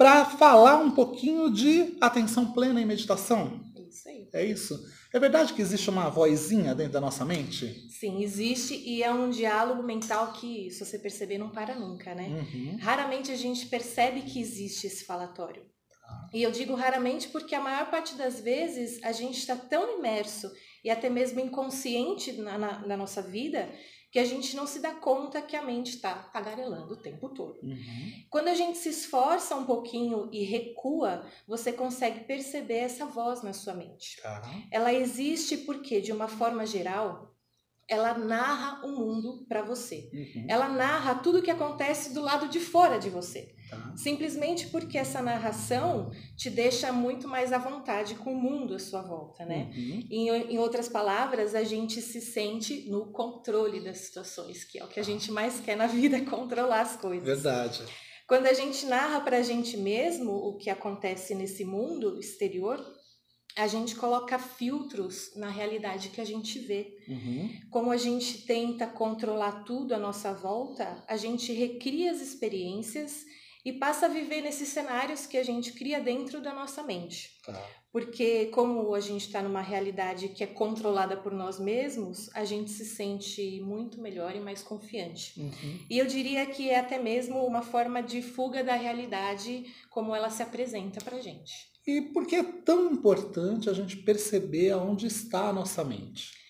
Para 0.02 0.24
falar 0.24 0.78
um 0.78 0.90
pouquinho 0.90 1.48
de 1.48 1.96
atenção 2.00 2.52
plena 2.52 2.80
e 2.80 2.84
meditação. 2.84 3.60
Isso 3.88 4.08
aí. 4.08 4.28
É 4.32 4.44
isso? 4.44 4.84
É 5.14 5.20
verdade 5.20 5.52
que 5.52 5.62
existe 5.62 5.88
uma 5.88 6.08
vozinha 6.08 6.74
dentro 6.74 6.94
da 6.94 7.00
nossa 7.00 7.24
mente? 7.24 7.88
Sim, 7.88 8.20
existe 8.20 8.74
e 8.74 9.00
é 9.00 9.12
um 9.12 9.30
diálogo 9.30 9.80
mental 9.80 10.32
que, 10.32 10.72
se 10.72 10.84
você 10.84 10.98
perceber, 10.98 11.38
não 11.38 11.50
para 11.50 11.76
nunca, 11.76 12.16
né? 12.16 12.26
Uhum. 12.26 12.78
Raramente 12.80 13.30
a 13.30 13.36
gente 13.36 13.66
percebe 13.66 14.22
que 14.22 14.40
existe 14.40 14.88
esse 14.88 15.04
falatório. 15.04 15.62
E 16.34 16.42
eu 16.42 16.50
digo 16.50 16.74
raramente 16.74 17.28
porque 17.28 17.54
a 17.54 17.60
maior 17.60 17.88
parte 17.88 18.16
das 18.16 18.40
vezes 18.40 19.00
a 19.04 19.12
gente 19.12 19.38
está 19.38 19.54
tão 19.54 19.98
imerso 19.98 20.50
e 20.84 20.90
até 20.90 21.08
mesmo 21.08 21.38
inconsciente 21.38 22.32
na, 22.32 22.58
na, 22.58 22.86
na, 22.88 22.96
nossa 22.96 23.22
vida 23.22 23.70
que 24.12 24.18
a 24.18 24.24
gente 24.26 24.54
não 24.54 24.66
se 24.66 24.78
dá 24.78 24.94
conta 24.94 25.40
que 25.40 25.56
a 25.56 25.62
mente 25.62 25.94
está 25.94 26.14
tagarelando 26.14 26.92
o 26.92 26.96
tempo 26.98 27.30
todo. 27.30 27.58
Uhum. 27.62 28.12
Quando 28.28 28.48
a 28.48 28.54
gente 28.54 28.76
se 28.76 28.90
esforça 28.90 29.56
um 29.56 29.64
pouquinho 29.64 30.28
e 30.30 30.44
recua, 30.44 31.26
você 31.48 31.72
consegue 31.72 32.20
perceber 32.20 32.80
essa 32.80 33.06
voz 33.06 33.42
na 33.42 33.54
sua 33.54 33.72
mente. 33.72 34.20
Tá. 34.20 34.42
Ela 34.70 34.92
existe 34.92 35.56
porque, 35.56 36.02
de 36.02 36.12
uma 36.12 36.28
forma 36.28 36.66
geral, 36.66 37.34
ela 37.88 38.18
narra 38.18 38.86
o 38.86 38.92
mundo 38.92 39.46
para 39.48 39.62
você. 39.62 40.10
Uhum. 40.12 40.46
Ela 40.46 40.68
narra 40.68 41.14
tudo 41.14 41.38
o 41.38 41.42
que 41.42 41.50
acontece 41.50 42.12
do 42.12 42.20
lado 42.20 42.48
de 42.48 42.60
fora 42.60 42.98
de 42.98 43.08
você. 43.08 43.54
Tá. 43.72 43.96
Simplesmente 43.96 44.66
porque 44.66 44.98
essa 44.98 45.22
narração 45.22 46.10
te 46.36 46.50
deixa 46.50 46.92
muito 46.92 47.26
mais 47.26 47.54
à 47.54 47.58
vontade 47.58 48.14
com 48.16 48.34
o 48.34 48.38
mundo 48.38 48.74
à 48.74 48.78
sua 48.78 49.00
volta, 49.00 49.46
né? 49.46 49.72
Uhum. 49.74 50.06
Em, 50.10 50.28
em 50.28 50.58
outras 50.58 50.90
palavras, 50.90 51.54
a 51.54 51.64
gente 51.64 52.02
se 52.02 52.20
sente 52.20 52.90
no 52.90 53.10
controle 53.12 53.82
das 53.82 53.96
situações, 53.98 54.62
que 54.62 54.78
é 54.78 54.84
o 54.84 54.88
que 54.88 55.00
a 55.00 55.02
gente 55.02 55.32
mais 55.32 55.58
quer 55.58 55.74
na 55.74 55.86
vida, 55.86 56.20
controlar 56.28 56.82
as 56.82 56.96
coisas. 56.96 57.24
Verdade. 57.24 57.82
Quando 58.26 58.46
a 58.46 58.52
gente 58.52 58.84
narra 58.84 59.20
para 59.22 59.38
a 59.38 59.42
gente 59.42 59.78
mesmo 59.78 60.32
o 60.32 60.58
que 60.58 60.68
acontece 60.68 61.34
nesse 61.34 61.64
mundo 61.64 62.20
exterior, 62.20 62.78
a 63.56 63.66
gente 63.66 63.96
coloca 63.96 64.38
filtros 64.38 65.34
na 65.34 65.48
realidade 65.48 66.10
que 66.10 66.20
a 66.20 66.24
gente 66.26 66.58
vê. 66.58 66.94
Uhum. 67.08 67.50
Como 67.70 67.90
a 67.90 67.96
gente 67.96 68.44
tenta 68.44 68.86
controlar 68.86 69.64
tudo 69.64 69.94
à 69.94 69.98
nossa 69.98 70.34
volta, 70.34 71.02
a 71.08 71.16
gente 71.16 71.54
recria 71.54 72.10
as 72.10 72.20
experiências 72.20 73.24
e 73.64 73.72
passa 73.72 74.06
a 74.06 74.08
viver 74.08 74.40
nesses 74.40 74.68
cenários 74.68 75.26
que 75.26 75.36
a 75.36 75.42
gente 75.42 75.72
cria 75.72 76.00
dentro 76.00 76.40
da 76.40 76.52
nossa 76.52 76.82
mente. 76.82 77.38
Tá. 77.44 77.60
Porque, 77.92 78.46
como 78.46 78.94
a 78.94 79.00
gente 79.00 79.26
está 79.26 79.42
numa 79.42 79.60
realidade 79.60 80.30
que 80.30 80.42
é 80.42 80.46
controlada 80.46 81.16
por 81.16 81.32
nós 81.32 81.60
mesmos, 81.60 82.30
a 82.34 82.44
gente 82.44 82.70
se 82.70 82.86
sente 82.86 83.60
muito 83.60 84.00
melhor 84.00 84.34
e 84.34 84.40
mais 84.40 84.62
confiante. 84.62 85.38
Uhum. 85.38 85.78
E 85.90 85.98
eu 85.98 86.06
diria 86.06 86.46
que 86.46 86.70
é 86.70 86.78
até 86.78 86.98
mesmo 86.98 87.44
uma 87.44 87.60
forma 87.60 88.02
de 88.02 88.22
fuga 88.22 88.64
da 88.64 88.74
realidade 88.74 89.66
como 89.90 90.16
ela 90.16 90.30
se 90.30 90.42
apresenta 90.42 91.04
para 91.04 91.20
gente. 91.20 91.52
E 91.86 92.00
por 92.00 92.26
que 92.26 92.36
é 92.36 92.42
tão 92.42 92.92
importante 92.92 93.68
a 93.68 93.72
gente 93.74 93.96
perceber 93.98 94.70
aonde 94.70 95.06
está 95.06 95.48
a 95.48 95.52
nossa 95.52 95.84
mente? 95.84 96.41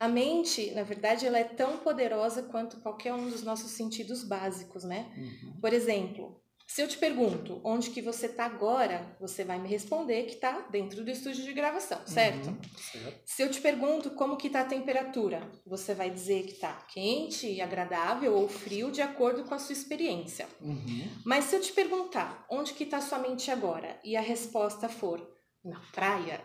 A 0.00 0.08
mente, 0.08 0.70
na 0.72 0.82
verdade, 0.82 1.26
ela 1.26 1.38
é 1.38 1.44
tão 1.44 1.78
poderosa 1.78 2.42
quanto 2.42 2.80
qualquer 2.80 3.14
um 3.14 3.28
dos 3.28 3.42
nossos 3.42 3.70
sentidos 3.72 4.24
básicos, 4.24 4.84
né? 4.84 5.12
Uhum. 5.16 5.60
Por 5.60 5.72
exemplo, 5.72 6.40
se 6.66 6.80
eu 6.82 6.88
te 6.88 6.98
pergunto 6.98 7.60
onde 7.62 7.90
que 7.90 8.02
você 8.02 8.26
está 8.26 8.46
agora, 8.46 9.16
você 9.20 9.44
vai 9.44 9.58
me 9.60 9.68
responder 9.68 10.24
que 10.24 10.34
está 10.34 10.60
dentro 10.70 11.04
do 11.04 11.10
estúdio 11.10 11.44
de 11.44 11.52
gravação, 11.52 12.00
certo? 12.06 12.48
Uhum. 12.48 12.58
certo. 12.76 13.20
Se 13.24 13.42
eu 13.42 13.50
te 13.50 13.60
pergunto 13.60 14.10
como 14.10 14.36
que 14.36 14.48
está 14.48 14.62
a 14.62 14.64
temperatura, 14.64 15.48
você 15.64 15.94
vai 15.94 16.10
dizer 16.10 16.44
que 16.44 16.52
está 16.52 16.72
quente, 16.88 17.60
agradável 17.60 18.34
ou 18.34 18.48
frio 18.48 18.90
de 18.90 19.02
acordo 19.02 19.44
com 19.44 19.54
a 19.54 19.58
sua 19.58 19.74
experiência. 19.74 20.48
Uhum. 20.60 21.08
Mas 21.24 21.44
se 21.44 21.56
eu 21.56 21.60
te 21.60 21.72
perguntar 21.72 22.44
onde 22.50 22.72
que 22.72 22.84
está 22.84 23.00
sua 23.00 23.18
mente 23.18 23.50
agora 23.50 24.00
e 24.02 24.16
a 24.16 24.20
resposta 24.20 24.88
for 24.88 25.24
na 25.62 25.80
praia, 25.92 26.40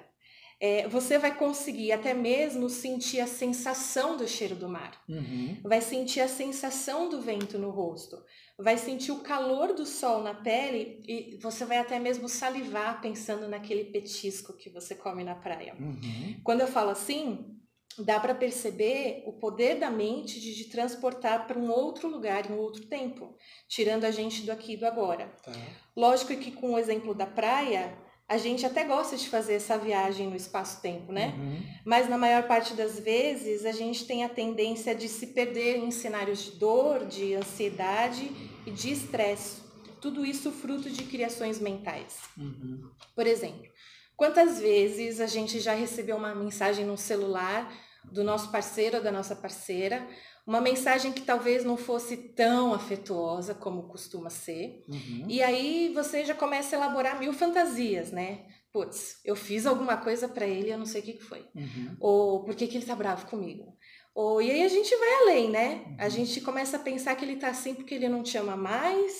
é, 0.61 0.87
você 0.89 1.17
vai 1.17 1.35
conseguir 1.35 1.91
até 1.93 2.13
mesmo 2.13 2.69
sentir 2.69 3.21
a 3.21 3.27
sensação 3.27 4.17
do 4.17 4.27
cheiro 4.27 4.55
do 4.55 4.67
mar, 4.67 4.91
Uhum. 5.07 5.57
vai 5.63 5.79
sentir 5.81 6.19
a 6.19 6.27
sensação 6.27 7.09
do 7.09 7.21
vento 7.21 7.57
no 7.57 7.69
rosto, 7.69 8.17
vai 8.57 8.77
sentir 8.77 9.11
o 9.11 9.19
calor 9.19 9.73
do 9.73 9.85
sol 9.85 10.21
na 10.21 10.33
pele 10.33 11.01
e 11.07 11.37
você 11.41 11.63
vai 11.63 11.77
até 11.77 11.97
mesmo 11.97 12.27
salivar 12.27 13.01
pensando 13.01 13.47
naquele 13.47 13.85
petisco 13.85 14.57
que 14.57 14.69
você 14.69 14.95
come 14.95 15.23
na 15.23 15.35
praia. 15.35 15.75
Uhum. 15.79 16.41
Quando 16.43 16.61
eu 16.61 16.67
falo 16.67 16.89
assim, 16.89 17.55
dá 17.97 18.19
para 18.19 18.35
perceber 18.35 19.23
o 19.25 19.33
poder 19.33 19.75
da 19.79 19.89
mente 19.89 20.41
de 20.41 20.53
te 20.55 20.69
transportar 20.69 21.47
para 21.47 21.57
um 21.57 21.69
outro 21.71 22.09
lugar, 22.09 22.49
em 22.49 22.53
um 22.53 22.59
outro 22.59 22.85
tempo, 22.85 23.33
tirando 23.67 24.03
a 24.03 24.11
gente 24.11 24.41
do 24.41 24.51
aqui 24.51 24.73
e 24.73 24.77
do 24.77 24.85
agora. 24.85 25.33
Tá. 25.41 25.53
Lógico 25.95 26.35
que 26.35 26.51
com 26.51 26.73
o 26.73 26.77
exemplo 26.77 27.13
da 27.13 27.25
praia, 27.25 27.97
a 28.29 28.37
gente 28.37 28.63
até 28.63 28.83
gosta 28.83 29.17
de 29.17 29.27
fazer 29.27 29.55
essa 29.55 29.75
viagem 29.75 30.29
no 30.29 30.35
espaço-tempo, 30.35 31.11
né? 31.11 31.33
Uhum. 31.35 31.63
Mas 31.83 32.07
na 32.07 32.15
maior 32.15 32.43
parte 32.43 32.75
das 32.75 32.99
vezes 32.99 33.65
a 33.65 33.71
gente 33.71 34.05
tem 34.05 34.23
a 34.23 34.29
tendência 34.29 34.93
de 34.93 35.09
se 35.09 35.27
perder 35.27 35.77
em 35.77 35.89
cenários 35.89 36.43
de 36.43 36.51
dor, 36.51 37.07
de 37.07 37.33
ansiedade 37.33 38.31
e 38.67 38.71
de 38.71 38.91
estresse. 38.91 39.63
Tudo 39.99 40.23
isso 40.23 40.51
fruto 40.51 40.91
de 40.91 41.05
criações 41.05 41.59
mentais. 41.59 42.19
Uhum. 42.37 42.91
Por 43.15 43.25
exemplo, 43.25 43.67
quantas 44.15 44.59
vezes 44.59 45.19
a 45.19 45.25
gente 45.25 45.59
já 45.59 45.73
recebeu 45.73 46.15
uma 46.15 46.35
mensagem 46.35 46.85
no 46.85 46.95
celular 46.95 47.73
do 48.11 48.23
nosso 48.23 48.51
parceiro 48.51 48.97
ou 48.97 49.03
da 49.03 49.11
nossa 49.11 49.35
parceira, 49.35 50.07
uma 50.49 50.59
mensagem 50.61 51.11
que 51.13 51.21
talvez 51.21 51.63
não 51.63 51.77
fosse 51.77 52.17
tão 52.17 52.73
afetuosa 52.73 53.53
como 53.53 53.83
costuma 53.83 54.29
ser, 54.31 54.83
Uhum. 54.89 55.25
e 55.29 55.43
aí 55.43 55.91
você 55.93 56.25
já 56.25 56.33
começa 56.33 56.75
a 56.75 56.79
elaborar 56.79 57.19
mil 57.19 57.31
fantasias, 57.31 58.11
né? 58.11 58.45
Putz, 58.73 59.19
eu 59.23 59.35
fiz 59.35 59.65
alguma 59.65 59.97
coisa 59.97 60.27
para 60.27 60.45
ele, 60.47 60.71
eu 60.71 60.77
não 60.77 60.85
sei 60.85 61.01
o 61.01 61.03
que, 61.03 61.13
que 61.13 61.23
foi. 61.23 61.45
Uhum. 61.55 61.95
Ou 61.99 62.43
por 62.43 62.55
que, 62.55 62.67
que 62.67 62.77
ele 62.77 62.85
tá 62.85 62.95
bravo 62.95 63.27
comigo? 63.27 63.75
Ou, 64.15 64.41
e 64.41 64.51
aí 64.51 64.63
a 64.63 64.67
gente 64.67 64.95
vai 64.95 65.13
além, 65.21 65.49
né? 65.51 65.95
A 65.99 66.05
Uhum. 66.05 66.09
gente 66.09 66.41
começa 66.41 66.77
a 66.77 66.79
pensar 66.79 67.15
que 67.15 67.23
ele 67.25 67.35
tá 67.37 67.49
assim 67.49 67.73
porque 67.75 67.93
ele 67.95 68.09
não 68.09 68.21
te 68.23 68.35
ama 68.37 68.55
mais 68.57 69.13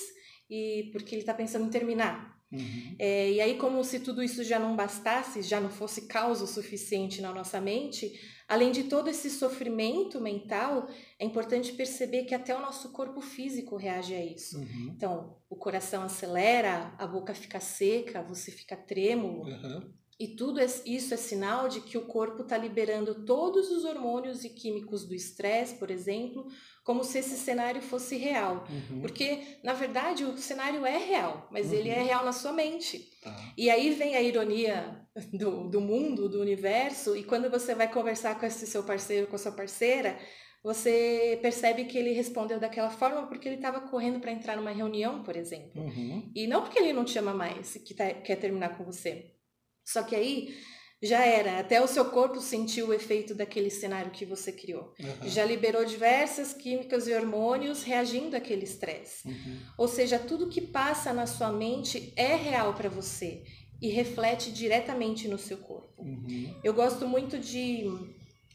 e 0.50 0.90
porque 0.92 1.14
ele 1.14 1.24
tá 1.24 1.32
pensando 1.34 1.66
em 1.66 1.70
terminar. 1.70 2.38
Uhum. 2.52 2.96
É, 2.98 3.30
e 3.30 3.40
aí, 3.40 3.56
como 3.56 3.82
se 3.84 4.00
tudo 4.00 4.20
isso 4.22 4.42
já 4.42 4.58
não 4.58 4.74
bastasse, 4.74 5.40
já 5.42 5.60
não 5.60 5.70
fosse 5.70 6.08
causa 6.08 6.42
o 6.44 6.48
suficiente 6.48 7.22
na 7.22 7.32
nossa 7.32 7.60
mente, 7.60 8.12
Além 8.50 8.72
de 8.72 8.82
todo 8.82 9.08
esse 9.08 9.30
sofrimento 9.30 10.20
mental, 10.20 10.88
é 11.20 11.24
importante 11.24 11.72
perceber 11.72 12.24
que 12.24 12.34
até 12.34 12.52
o 12.52 12.60
nosso 12.60 12.90
corpo 12.90 13.20
físico 13.20 13.76
reage 13.76 14.12
a 14.12 14.24
isso. 14.24 14.58
Uhum. 14.58 14.92
Então, 14.96 15.36
o 15.48 15.54
coração 15.54 16.02
acelera, 16.02 16.92
a 16.98 17.06
boca 17.06 17.32
fica 17.32 17.60
seca, 17.60 18.24
você 18.24 18.50
fica 18.50 18.76
trêmulo. 18.76 19.44
Uhum. 19.44 19.92
E 20.18 20.26
tudo 20.26 20.58
isso 20.84 21.14
é 21.14 21.16
sinal 21.16 21.68
de 21.68 21.80
que 21.80 21.96
o 21.96 22.06
corpo 22.06 22.42
está 22.42 22.58
liberando 22.58 23.24
todos 23.24 23.70
os 23.70 23.84
hormônios 23.84 24.42
e 24.42 24.50
químicos 24.50 25.06
do 25.06 25.14
estresse, 25.14 25.76
por 25.76 25.88
exemplo, 25.88 26.48
como 26.84 27.04
se 27.04 27.18
esse 27.18 27.36
cenário 27.36 27.80
fosse 27.82 28.16
real. 28.16 28.64
Uhum. 28.68 29.00
Porque, 29.02 29.58
na 29.62 29.72
verdade, 29.74 30.24
o 30.24 30.36
cenário 30.36 30.84
é 30.86 30.96
real, 30.98 31.46
mas 31.50 31.66
Uhum. 31.68 31.74
ele 31.74 31.90
é 31.90 32.02
real 32.02 32.24
na 32.24 32.32
sua 32.32 32.52
mente. 32.52 32.98
Tá. 33.22 33.52
E 33.56 33.68
aí 33.70 33.90
vem 33.90 34.16
a 34.16 34.22
ironia 34.22 35.00
do, 35.32 35.68
do 35.68 35.80
mundo, 35.80 36.28
do 36.28 36.40
universo, 36.40 37.16
e 37.16 37.22
quando 37.22 37.50
você 37.50 37.74
vai 37.74 37.90
conversar 37.92 38.38
com 38.40 38.46
esse 38.46 38.66
seu 38.66 38.82
parceiro, 38.82 39.26
com 39.26 39.36
a 39.36 39.38
sua 39.38 39.52
parceira, 39.52 40.18
você 40.62 41.38
percebe 41.40 41.84
que 41.86 41.96
ele 41.96 42.12
respondeu 42.12 42.60
daquela 42.60 42.90
forma 42.90 43.26
porque 43.26 43.48
ele 43.48 43.56
estava 43.56 43.80
correndo 43.88 44.20
para 44.20 44.32
entrar 44.32 44.56
numa 44.56 44.70
reunião, 44.70 45.22
por 45.22 45.36
exemplo. 45.36 45.82
Uhum. 45.82 46.30
E 46.34 46.46
não 46.46 46.62
porque 46.62 46.78
ele 46.78 46.92
não 46.92 47.04
te 47.04 47.18
ama 47.18 47.32
mais, 47.32 47.74
que 47.86 47.94
tá- 47.94 48.12
quer 48.14 48.36
terminar 48.36 48.76
com 48.76 48.84
você. 48.84 49.32
Só 49.86 50.02
que 50.02 50.14
aí 50.14 50.54
já 51.02 51.24
era, 51.24 51.58
até 51.58 51.82
o 51.82 51.86
seu 51.86 52.04
corpo 52.06 52.40
sentiu 52.40 52.88
o 52.88 52.92
efeito 52.94 53.34
daquele 53.34 53.70
cenário 53.70 54.10
que 54.10 54.26
você 54.26 54.52
criou. 54.52 54.92
Uhum. 55.00 55.28
Já 55.28 55.44
liberou 55.44 55.84
diversas 55.84 56.52
químicas 56.52 57.06
e 57.08 57.14
hormônios 57.14 57.82
reagindo 57.82 58.36
àquele 58.36 58.64
estresse. 58.64 59.26
Uhum. 59.26 59.58
Ou 59.78 59.88
seja, 59.88 60.18
tudo 60.18 60.48
que 60.48 60.60
passa 60.60 61.12
na 61.12 61.26
sua 61.26 61.50
mente 61.50 62.12
é 62.16 62.34
real 62.36 62.74
para 62.74 62.90
você 62.90 63.42
e 63.80 63.88
reflete 63.88 64.52
diretamente 64.52 65.26
no 65.26 65.38
seu 65.38 65.56
corpo. 65.56 66.02
Uhum. 66.02 66.54
Eu 66.62 66.74
gosto 66.74 67.08
muito 67.08 67.38
de 67.38 67.84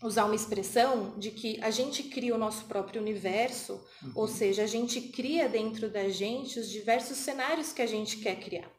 usar 0.03 0.25
uma 0.25 0.35
expressão 0.35 1.17
de 1.17 1.31
que 1.31 1.59
a 1.61 1.71
gente 1.71 2.03
cria 2.03 2.35
o 2.35 2.37
nosso 2.37 2.65
próprio 2.65 3.01
universo, 3.01 3.83
Uhum. 4.03 4.11
ou 4.13 4.27
seja, 4.27 4.61
a 4.63 4.67
gente 4.67 5.01
cria 5.01 5.49
dentro 5.49 5.89
da 5.89 6.07
gente 6.09 6.59
os 6.59 6.69
diversos 6.69 7.17
cenários 7.17 7.73
que 7.73 7.81
a 7.81 7.87
gente 7.87 8.17
quer 8.17 8.35
criar. 8.39 8.69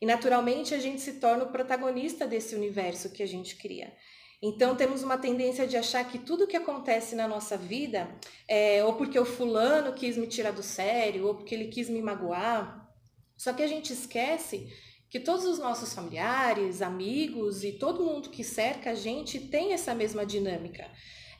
E 0.00 0.06
naturalmente 0.06 0.74
a 0.74 0.78
gente 0.78 1.00
se 1.00 1.14
torna 1.14 1.44
o 1.44 1.52
protagonista 1.52 2.26
desse 2.26 2.54
universo 2.54 3.10
que 3.10 3.22
a 3.22 3.26
gente 3.26 3.56
cria. 3.56 3.92
Então 4.40 4.76
temos 4.76 5.02
uma 5.02 5.18
tendência 5.18 5.66
de 5.66 5.76
achar 5.76 6.08
que 6.08 6.18
tudo 6.18 6.46
que 6.46 6.56
acontece 6.56 7.16
na 7.16 7.26
nossa 7.26 7.56
vida 7.56 8.08
é 8.46 8.84
ou 8.84 8.94
porque 8.94 9.18
o 9.18 9.24
fulano 9.24 9.92
quis 9.92 10.16
me 10.16 10.28
tirar 10.28 10.52
do 10.52 10.62
sério, 10.62 11.26
ou 11.26 11.34
porque 11.34 11.54
ele 11.54 11.66
quis 11.66 11.88
me 11.88 12.00
magoar. 12.00 12.88
Só 13.36 13.52
que 13.52 13.62
a 13.62 13.66
gente 13.66 13.92
esquece 13.92 14.72
que 15.10 15.18
todos 15.18 15.44
os 15.44 15.58
nossos 15.58 15.92
familiares, 15.92 16.82
amigos 16.82 17.64
e 17.64 17.72
todo 17.72 18.04
mundo 18.04 18.30
que 18.30 18.44
cerca 18.44 18.90
a 18.90 18.94
gente 18.94 19.40
tem 19.40 19.72
essa 19.72 19.94
mesma 19.94 20.24
dinâmica. 20.24 20.88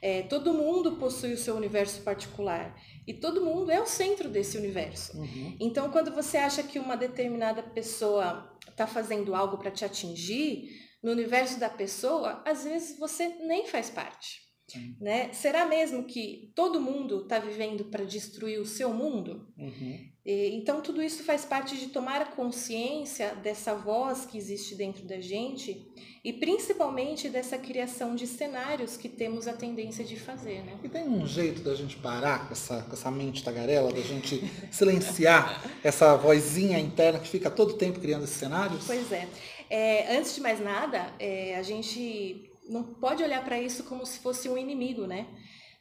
É, 0.00 0.22
todo 0.22 0.54
mundo 0.54 0.96
possui 0.96 1.32
o 1.32 1.38
seu 1.38 1.54
universo 1.54 2.02
particular 2.02 2.74
e 3.08 3.14
todo 3.14 3.42
mundo 3.42 3.70
é 3.70 3.80
o 3.80 3.86
centro 3.86 4.28
desse 4.28 4.58
universo. 4.58 5.16
Uhum. 5.16 5.56
Então, 5.58 5.90
quando 5.90 6.14
você 6.14 6.36
acha 6.36 6.62
que 6.62 6.78
uma 6.78 6.94
determinada 6.94 7.62
pessoa 7.62 8.54
está 8.68 8.86
fazendo 8.86 9.34
algo 9.34 9.56
para 9.56 9.70
te 9.70 9.82
atingir, 9.82 10.68
no 11.02 11.12
universo 11.12 11.58
da 11.58 11.70
pessoa, 11.70 12.42
às 12.44 12.64
vezes 12.64 12.98
você 12.98 13.28
nem 13.46 13.66
faz 13.66 13.88
parte. 13.88 14.47
Sim. 14.68 14.94
Né? 15.00 15.32
Será 15.32 15.64
mesmo 15.64 16.04
que 16.04 16.52
todo 16.54 16.80
mundo 16.80 17.22
está 17.22 17.38
vivendo 17.38 17.86
para 17.86 18.04
destruir 18.04 18.60
o 18.60 18.66
seu 18.66 18.92
mundo? 18.92 19.48
Uhum. 19.56 20.06
E, 20.24 20.54
Então, 20.56 20.82
tudo 20.82 21.02
isso 21.02 21.22
faz 21.24 21.46
parte 21.46 21.76
de 21.78 21.86
tomar 21.86 22.32
consciência 22.32 23.34
dessa 23.36 23.74
voz 23.74 24.26
que 24.26 24.36
existe 24.36 24.74
dentro 24.74 25.06
da 25.06 25.18
gente 25.20 25.90
e 26.22 26.34
principalmente 26.34 27.30
dessa 27.30 27.56
criação 27.56 28.14
de 28.14 28.26
cenários 28.26 28.98
que 28.98 29.08
temos 29.08 29.48
a 29.48 29.54
tendência 29.54 30.04
de 30.04 30.16
fazer, 30.16 30.62
né? 30.62 30.78
E 30.84 30.88
tem 30.88 31.08
um 31.08 31.26
jeito 31.26 31.62
da 31.62 31.74
gente 31.74 31.96
parar 31.96 32.46
com 32.46 32.52
essa, 32.52 32.82
com 32.82 32.92
essa 32.92 33.10
mente 33.10 33.42
tagarela, 33.42 33.90
da 33.90 34.02
gente 34.02 34.42
silenciar 34.70 35.64
essa 35.82 36.14
vozinha 36.16 36.78
interna 36.78 37.18
que 37.18 37.28
fica 37.28 37.50
todo 37.50 37.78
tempo 37.78 37.98
criando 37.98 38.24
esses 38.24 38.36
cenários? 38.36 38.84
Pois 38.86 39.10
é. 39.10 39.26
É, 39.70 40.16
antes 40.18 40.34
de 40.34 40.42
mais 40.42 40.60
nada, 40.60 41.14
é, 41.18 41.56
a 41.56 41.62
gente 41.62 42.50
não 42.68 42.82
pode 42.84 43.22
olhar 43.22 43.44
para 43.44 43.60
isso 43.60 43.84
como 43.84 44.04
se 44.06 44.18
fosse 44.18 44.48
um 44.48 44.56
inimigo, 44.58 45.06
né? 45.06 45.26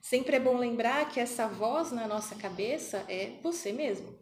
Sempre 0.02 0.36
é 0.38 0.40
bom 0.40 0.58
lembrar 0.58 1.10
que 1.10 1.20
essa 1.20 1.48
voz 1.48 1.92
na 1.92 2.08
nossa 2.08 2.36
cabeça 2.36 3.04
é 3.10 3.34
você 3.44 3.72
mesmo. 3.74 4.16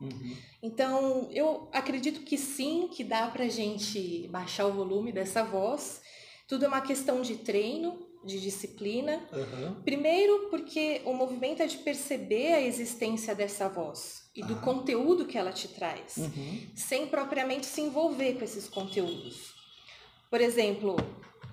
Uhum. 0.00 0.36
Então, 0.62 1.28
eu 1.32 1.68
acredito 1.72 2.20
que 2.20 2.36
sim, 2.36 2.88
que 2.92 3.02
dá 3.02 3.26
pra 3.28 3.48
gente 3.48 4.28
baixar 4.28 4.66
o 4.66 4.72
volume 4.72 5.12
dessa 5.12 5.42
voz. 5.42 6.02
Tudo 6.48 6.64
é 6.64 6.68
uma 6.68 6.80
questão 6.80 7.22
de 7.22 7.36
treino, 7.36 8.06
de 8.24 8.40
disciplina. 8.40 9.26
Uhum. 9.32 9.82
Primeiro, 9.82 10.48
porque 10.50 11.00
o 11.04 11.12
movimento 11.14 11.62
é 11.62 11.66
de 11.66 11.78
perceber 11.78 12.52
a 12.54 12.60
existência 12.60 13.34
dessa 13.34 13.68
voz 13.68 14.22
e 14.34 14.42
do 14.42 14.54
Ah. 14.54 14.60
conteúdo 14.60 15.26
que 15.26 15.38
ela 15.38 15.52
te 15.52 15.68
traz, 15.68 16.16
Uhum. 16.16 16.60
sem 16.74 17.06
propriamente 17.06 17.66
se 17.66 17.80
envolver 17.80 18.34
com 18.34 18.44
esses 18.44 18.68
conteúdos. 18.68 19.52
Por 20.30 20.40
exemplo, 20.40 20.96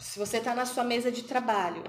se 0.02 0.20
você 0.20 0.38
está 0.38 0.54
na 0.54 0.66
sua 0.66 0.84
mesa 0.84 1.12
de 1.12 1.24
trabalho 1.24 1.84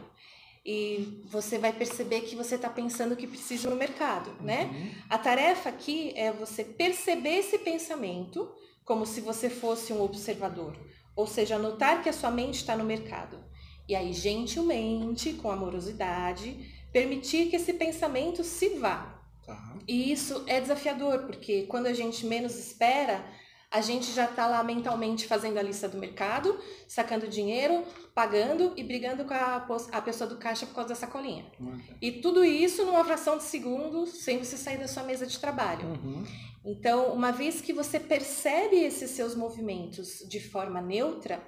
e 0.64 1.20
você 1.24 1.58
vai 1.58 1.72
perceber 1.72 2.20
que 2.20 2.36
você 2.36 2.54
está 2.54 2.68
pensando 2.68 3.16
que 3.16 3.26
precisa 3.26 3.68
no 3.68 3.74
mercado, 3.74 4.30
né? 4.40 4.70
Uhum. 4.72 4.90
A 5.10 5.18
tarefa 5.18 5.70
aqui 5.70 6.12
é 6.14 6.30
você 6.30 6.62
perceber 6.62 7.38
esse 7.38 7.58
pensamento 7.58 8.48
como 8.84 9.04
se 9.06 9.20
você 9.20 9.50
fosse 9.50 9.92
um 9.92 10.02
observador, 10.02 10.76
ou 11.16 11.26
seja, 11.26 11.58
notar 11.58 12.02
que 12.02 12.08
a 12.08 12.12
sua 12.12 12.30
mente 12.30 12.56
está 12.56 12.76
no 12.76 12.84
mercado. 12.84 13.42
E 13.88 13.96
aí, 13.96 14.12
gentilmente, 14.12 15.32
com 15.32 15.50
amorosidade, 15.50 16.56
permitir 16.92 17.48
que 17.48 17.56
esse 17.56 17.72
pensamento 17.72 18.44
se 18.44 18.70
vá. 18.70 19.20
Tá. 19.44 19.76
E 19.88 20.12
isso 20.12 20.44
é 20.46 20.60
desafiador, 20.60 21.24
porque 21.26 21.62
quando 21.62 21.86
a 21.86 21.92
gente 21.92 22.24
menos 22.26 22.56
espera, 22.56 23.24
a 23.72 23.80
gente 23.80 24.12
já 24.12 24.26
está 24.26 24.46
lá 24.46 24.62
mentalmente 24.62 25.26
fazendo 25.26 25.56
a 25.56 25.62
lista 25.62 25.88
do 25.88 25.96
mercado, 25.96 26.60
sacando 26.86 27.26
dinheiro, 27.26 27.82
pagando 28.14 28.74
e 28.76 28.84
brigando 28.84 29.24
com 29.24 29.32
a, 29.32 29.66
a 29.92 30.02
pessoa 30.02 30.28
do 30.28 30.36
caixa 30.36 30.66
por 30.66 30.74
causa 30.74 30.90
da 30.90 30.94
sacolinha. 30.94 31.46
Ok. 31.58 31.96
E 32.02 32.12
tudo 32.20 32.44
isso 32.44 32.84
numa 32.84 33.02
fração 33.02 33.38
de 33.38 33.44
segundo, 33.44 34.06
sem 34.06 34.38
você 34.38 34.58
sair 34.58 34.76
da 34.76 34.86
sua 34.86 35.04
mesa 35.04 35.26
de 35.26 35.38
trabalho. 35.38 35.86
Uhum. 35.86 36.22
Então, 36.62 37.14
uma 37.14 37.32
vez 37.32 37.62
que 37.62 37.72
você 37.72 37.98
percebe 37.98 38.76
esses 38.76 39.10
seus 39.12 39.34
movimentos 39.34 40.18
de 40.28 40.38
forma 40.38 40.82
neutra, 40.82 41.42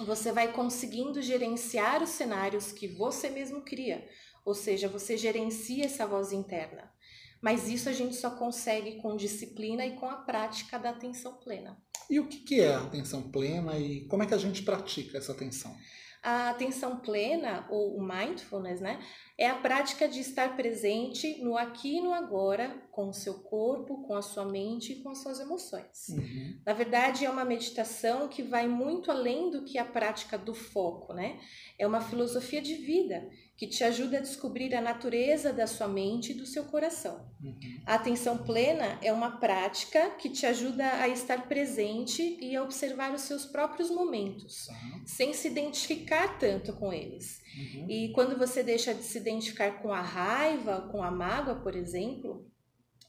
você 0.00 0.32
vai 0.32 0.52
conseguindo 0.52 1.22
gerenciar 1.22 2.02
os 2.02 2.10
cenários 2.10 2.72
que 2.72 2.88
você 2.88 3.30
mesmo 3.30 3.60
cria. 3.60 4.04
Ou 4.44 4.52
seja, 4.52 4.88
você 4.88 5.16
gerencia 5.16 5.84
essa 5.84 6.08
voz 6.08 6.32
interna. 6.32 6.90
Mas 7.42 7.68
isso 7.68 7.88
a 7.88 7.92
gente 7.92 8.14
só 8.14 8.30
consegue 8.30 9.02
com 9.02 9.16
disciplina 9.16 9.84
e 9.84 9.96
com 9.96 10.06
a 10.06 10.16
prática 10.16 10.78
da 10.78 10.90
atenção 10.90 11.34
plena. 11.34 11.76
E 12.08 12.20
o 12.20 12.28
que 12.28 12.60
é 12.60 12.74
a 12.74 12.82
atenção 12.82 13.30
plena 13.30 13.76
e 13.78 14.06
como 14.06 14.22
é 14.22 14.26
que 14.26 14.34
a 14.34 14.38
gente 14.38 14.62
pratica 14.62 15.18
essa 15.18 15.32
atenção? 15.32 15.76
A 16.22 16.50
atenção 16.50 17.00
plena, 17.00 17.66
ou 17.68 17.96
o 17.96 18.00
mindfulness, 18.00 18.80
né, 18.80 19.00
é 19.36 19.48
a 19.48 19.56
prática 19.56 20.06
de 20.06 20.20
estar 20.20 20.54
presente 20.54 21.42
no 21.42 21.56
aqui 21.56 21.96
e 21.96 22.00
no 22.00 22.12
agora, 22.12 22.80
com 22.92 23.08
o 23.08 23.12
seu 23.12 23.40
corpo, 23.40 24.06
com 24.06 24.14
a 24.14 24.22
sua 24.22 24.44
mente 24.44 24.92
e 24.92 25.02
com 25.02 25.10
as 25.10 25.18
suas 25.18 25.40
emoções. 25.40 26.10
Uhum. 26.10 26.60
Na 26.64 26.74
verdade, 26.74 27.24
é 27.24 27.30
uma 27.30 27.44
meditação 27.44 28.28
que 28.28 28.40
vai 28.40 28.68
muito 28.68 29.10
além 29.10 29.50
do 29.50 29.64
que 29.64 29.78
a 29.78 29.84
prática 29.84 30.38
do 30.38 30.54
foco, 30.54 31.12
né? 31.12 31.40
É 31.76 31.84
uma 31.88 32.00
filosofia 32.00 32.62
de 32.62 32.74
vida 32.74 33.28
que 33.62 33.68
te 33.68 33.84
ajuda 33.84 34.18
a 34.18 34.20
descobrir 34.20 34.74
a 34.74 34.80
natureza 34.80 35.52
da 35.52 35.68
sua 35.68 35.86
mente 35.86 36.32
e 36.32 36.34
do 36.34 36.44
seu 36.44 36.64
coração. 36.64 37.24
Uhum. 37.40 37.80
A 37.86 37.94
atenção 37.94 38.38
plena 38.38 38.98
é 39.00 39.12
uma 39.12 39.38
prática 39.38 40.10
que 40.18 40.28
te 40.28 40.44
ajuda 40.44 40.84
a 40.94 41.06
estar 41.06 41.46
presente 41.46 42.38
e 42.40 42.56
a 42.56 42.62
observar 42.64 43.14
os 43.14 43.20
seus 43.20 43.46
próprios 43.46 43.88
momentos, 43.88 44.66
Tá. 44.66 44.74
sem 45.06 45.32
se 45.32 45.46
identificar 45.46 46.40
tanto 46.40 46.72
com 46.72 46.92
eles. 46.92 47.40
Uhum. 47.56 47.86
E 47.88 48.12
quando 48.12 48.36
você 48.36 48.64
deixa 48.64 48.92
de 48.92 49.04
se 49.04 49.18
identificar 49.18 49.80
com 49.80 49.92
a 49.92 50.02
raiva, 50.02 50.88
com 50.90 51.00
a 51.00 51.12
mágoa, 51.12 51.54
por 51.54 51.76
exemplo, 51.76 52.44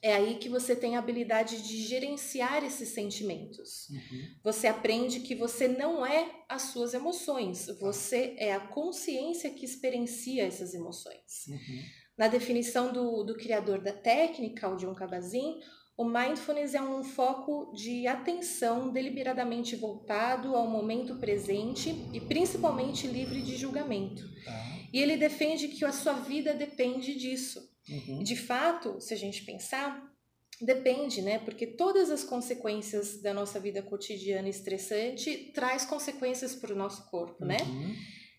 é 0.04 0.14
aí 0.14 0.36
que 0.36 0.50
você 0.50 0.76
tem 0.76 0.98
a 0.98 1.00
habilidade 1.00 1.66
de 1.66 1.82
gerenciar 1.82 2.62
esses 2.62 2.90
sentimentos. 2.90 3.88
Uhum. 3.90 4.28
Você 4.44 4.68
aprende 4.68 5.22
que 5.22 5.34
você 5.34 5.66
não 5.66 6.06
é 6.06 6.30
as 6.50 6.64
suas 6.64 6.94
emoções, 6.94 7.68
você 7.80 8.36
é 8.38 8.54
a 8.54 8.60
consciência 8.60 9.50
que 9.50 9.64
experiencia 9.64 10.44
essas 10.44 10.74
emoções. 10.74 11.48
Uhum. 11.48 11.84
Na 12.18 12.28
definição 12.28 12.92
do, 12.92 13.24
do 13.24 13.34
criador 13.36 13.82
da 13.82 13.94
técnica, 13.94 14.68
o 14.68 14.76
John 14.76 14.94
Kabat-Zinn, 14.94 15.62
o 15.96 16.04
mindfulness 16.04 16.74
é 16.74 16.82
um 16.82 17.02
foco 17.04 17.72
de 17.74 18.06
atenção 18.06 18.92
deliberadamente 18.92 19.78
voltado 19.78 20.54
ao 20.54 20.68
momento 20.68 21.16
presente 21.16 21.96
e 22.12 22.20
principalmente 22.20 23.08
livre 23.08 23.42
de 23.42 23.56
julgamento. 23.56 24.24
Tá. 24.44 24.80
E 24.92 25.00
ele 25.00 25.16
defende 25.16 25.70
que 25.70 25.86
a 25.86 25.94
sua 25.94 26.14
vida 26.14 26.54
depende 26.54 27.16
disso. 27.16 27.73
Uhum. 27.90 28.24
De 28.24 28.36
fato, 28.36 29.00
se 29.00 29.14
a 29.14 29.18
gente 29.18 29.44
pensar, 29.44 30.14
depende, 30.62 31.22
né? 31.22 31.40
Porque 31.40 31.68
todas 31.68 32.10
as 32.10 32.24
consequências 32.24 33.22
da 33.22 33.34
nossa 33.34 33.60
vida 33.60 33.82
cotidiana 33.82 34.50
estressante 34.50 35.52
traz 35.54 35.86
consequências 35.86 36.56
para 36.56 36.74
o 36.74 36.78
nosso 36.78 37.10
corpo, 37.10 37.46
né? 37.46 37.58
Uhum. 37.66 37.96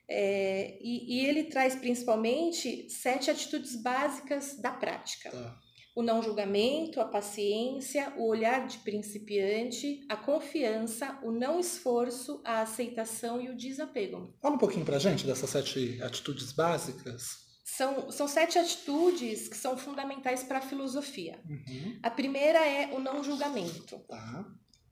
É, 0.09 0.79
e, 0.83 1.17
e, 1.17 1.27
ele 1.27 1.45
traz 1.45 1.75
principalmente 1.75 2.91
sete 2.91 3.31
atitudes 3.31 3.75
básicas 3.75 4.61
da 4.61 4.71
prática. 4.71 5.31
Tá. 5.31 5.59
O 5.97 6.03
não 6.03 6.23
julgamento, 6.23 7.01
a 7.01 7.05
paciência, 7.05 8.13
o 8.19 8.27
olhar 8.27 8.67
de 8.67 8.79
principiante, 8.79 10.05
a 10.09 10.17
confiança, 10.17 11.19
o 11.23 11.31
não 11.31 11.59
esforço, 11.59 12.43
a 12.45 12.63
aceitação 12.63 13.41
e 13.41 13.49
o 13.49 13.57
desapego. 13.57 14.35
Fala 14.43 14.57
um 14.57 14.59
pouquinho 14.59 14.85
pra 14.85 14.99
gente 14.99 15.25
dessas 15.25 15.49
sete 15.49 16.03
atitudes 16.03 16.53
básicas. 16.53 17.44
São, 17.65 18.13
são 18.13 18.29
sete 18.29 18.59
atitudes 18.59 19.49
que 19.49 19.57
são 19.57 19.77
fundamentais 19.77 20.43
para 20.43 20.59
a 20.59 20.61
filosofia. 20.61 21.41
Uhum. 21.49 21.99
A 22.03 22.11
primeira 22.11 22.59
é 22.59 22.95
o 22.95 23.01
não 23.01 23.25
julgamento, 23.25 23.99
tá. 24.07 24.45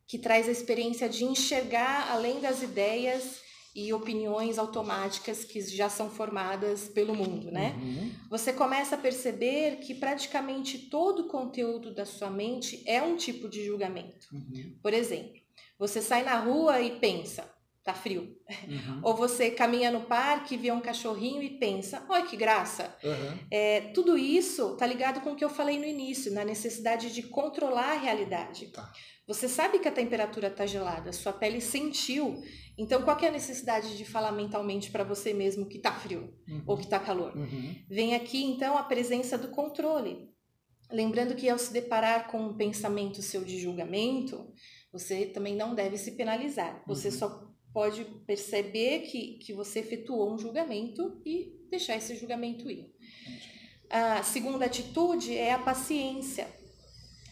que 0.07 0.19
traz 0.19 0.49
a 0.49 0.53
experiência 0.53 1.07
de 1.07 1.23
enxergar 1.25 2.11
além 2.11 2.41
das 2.41 2.63
ideias 2.63 3.43
e 3.75 3.93
opiniões 3.93 4.59
automáticas 4.59 5.45
que 5.45 5.61
já 5.61 5.89
são 5.89 6.11
formadas 6.11 6.89
pelo 6.89 7.15
mundo, 7.15 7.51
né? 7.51 7.75
Uhum. 7.77 8.11
Você 8.29 8.53
começa 8.53 8.95
a 8.95 8.99
perceber 8.99 9.77
que 9.77 9.95
praticamente 9.95 10.79
todo 10.91 11.23
o 11.23 11.29
conteúdo 11.29 11.95
da 11.95 12.05
sua 12.05 12.31
mente 12.31 12.83
é 12.87 13.03
um 13.03 13.17
tipo 13.17 13.49
de 13.49 13.65
julgamento. 13.65 14.29
Uhum. 14.33 14.79
Por 14.83 14.93
exemplo, 14.93 15.41
você 15.79 16.03
sai 16.03 16.23
na 16.23 16.39
rua 16.39 16.81
e 16.81 16.99
pensa, 16.99 17.51
tá 17.85 17.93
frio. 17.93 18.37
Uhum. 18.69 19.01
Ou 19.03 19.17
você 19.17 19.51
caminha 19.51 19.91
no 19.91 20.03
parque, 20.03 20.57
vê 20.57 20.71
um 20.71 20.81
cachorrinho 20.81 21.43
e 21.43 21.59
pensa, 21.59 22.05
olha 22.09 22.27
que 22.27 22.37
graça. 22.37 22.97
Uhum. 23.03 23.39
É, 23.51 23.81
tudo 23.93 24.17
isso 24.17 24.77
tá 24.77 24.87
ligado 24.87 25.21
com 25.21 25.33
o 25.33 25.37
que 25.37 25.45
eu 25.45 25.51
falei 25.51 25.79
no 25.79 25.85
início, 25.85 26.33
na 26.33 26.45
necessidade 26.45 27.13
de 27.13 27.25
controlar 27.25 27.93
a 27.93 27.99
realidade. 27.99 28.69
Tá. 28.69 28.93
Você 29.27 29.49
sabe 29.49 29.79
que 29.79 29.89
a 29.89 29.93
temperatura 29.93 30.49
está 30.49 30.65
gelada, 30.67 31.13
sua 31.13 31.33
pele 31.33 31.61
sentiu. 31.61 32.43
Então, 32.79 33.03
qual 33.03 33.19
é 33.21 33.29
a 33.29 33.33
necessidade 33.33 33.97
de 33.97 34.05
falar 34.05 34.33
mentalmente 34.33 34.91
para 34.91 35.05
você 35.05 35.33
mesmo 35.35 35.67
que 35.67 35.77
está 35.77 35.93
frio 35.93 36.35
uhum. 36.49 36.63
ou 36.67 36.77
que 36.77 36.85
está 36.85 36.99
calor? 36.99 37.37
Uhum. 37.37 37.75
Vem 37.89 38.15
aqui, 38.15 38.45
então, 38.45 38.79
a 38.79 38.83
presença 38.83 39.37
do 39.37 39.49
controle. 39.49 40.31
Lembrando 40.91 41.35
que 41.35 41.49
ao 41.49 41.59
se 41.59 41.73
deparar 41.73 42.31
com 42.31 42.39
um 42.39 42.57
pensamento 42.57 43.23
seu 43.23 43.45
de 43.45 43.59
julgamento, 43.59 44.53
você 44.93 45.27
também 45.27 45.57
não 45.57 45.75
deve 45.75 45.97
se 45.97 46.13
penalizar. 46.13 46.83
Você 46.87 47.09
uhum. 47.09 47.15
só 47.15 47.52
pode 47.73 48.05
perceber 48.27 49.01
que, 49.01 49.39
que 49.39 49.53
você 49.53 49.81
efetuou 49.81 50.33
um 50.33 50.39
julgamento 50.39 51.21
e 51.25 51.53
deixar 51.71 51.97
esse 51.97 52.15
julgamento 52.17 52.71
ir. 52.71 52.93
A 53.89 54.23
segunda 54.23 54.67
atitude 54.67 55.37
é 55.37 55.53
a 55.53 55.59
paciência 55.59 56.47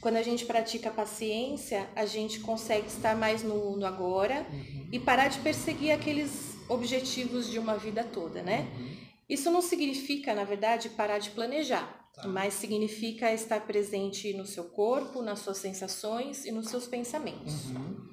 quando 0.01 0.17
a 0.17 0.23
gente 0.23 0.47
pratica 0.47 0.89
a 0.89 0.93
paciência, 0.93 1.89
a 1.95 2.07
gente 2.07 2.41
consegue 2.41 2.87
estar 2.87 3.15
mais 3.15 3.43
no, 3.43 3.77
no 3.77 3.85
agora 3.85 4.47
uhum. 4.51 4.89
e 4.91 4.99
parar 4.99 5.29
de 5.29 5.39
perseguir 5.41 5.93
aqueles 5.93 6.57
objetivos 6.69 7.51
de 7.51 7.59
uma 7.59 7.77
vida 7.77 8.03
toda, 8.03 8.43
né? 8.43 8.67
Uhum. 8.79 8.97
Isso 9.29 9.51
não 9.51 9.61
significa, 9.61 10.35
na 10.35 10.43
verdade, 10.43 10.89
parar 10.89 11.19
de 11.19 11.31
planejar, 11.31 12.09
tá. 12.15 12.27
mas 12.27 12.55
significa 12.55 13.33
estar 13.33 13.61
presente 13.61 14.33
no 14.33 14.47
seu 14.47 14.65
corpo, 14.65 15.21
nas 15.21 15.41
suas 15.41 15.59
sensações 15.59 16.47
e 16.47 16.51
nos 16.51 16.69
seus 16.69 16.87
pensamentos. 16.87 17.67
Uhum. 17.67 18.09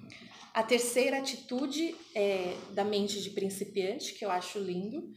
A 0.57 0.63
terceira 0.63 1.19
atitude 1.19 1.95
é 2.15 2.57
da 2.71 2.83
mente 2.83 3.21
de 3.21 3.29
principiante, 3.29 4.15
que 4.15 4.25
eu 4.25 4.31
acho 4.31 4.57
lindo, 4.57 5.07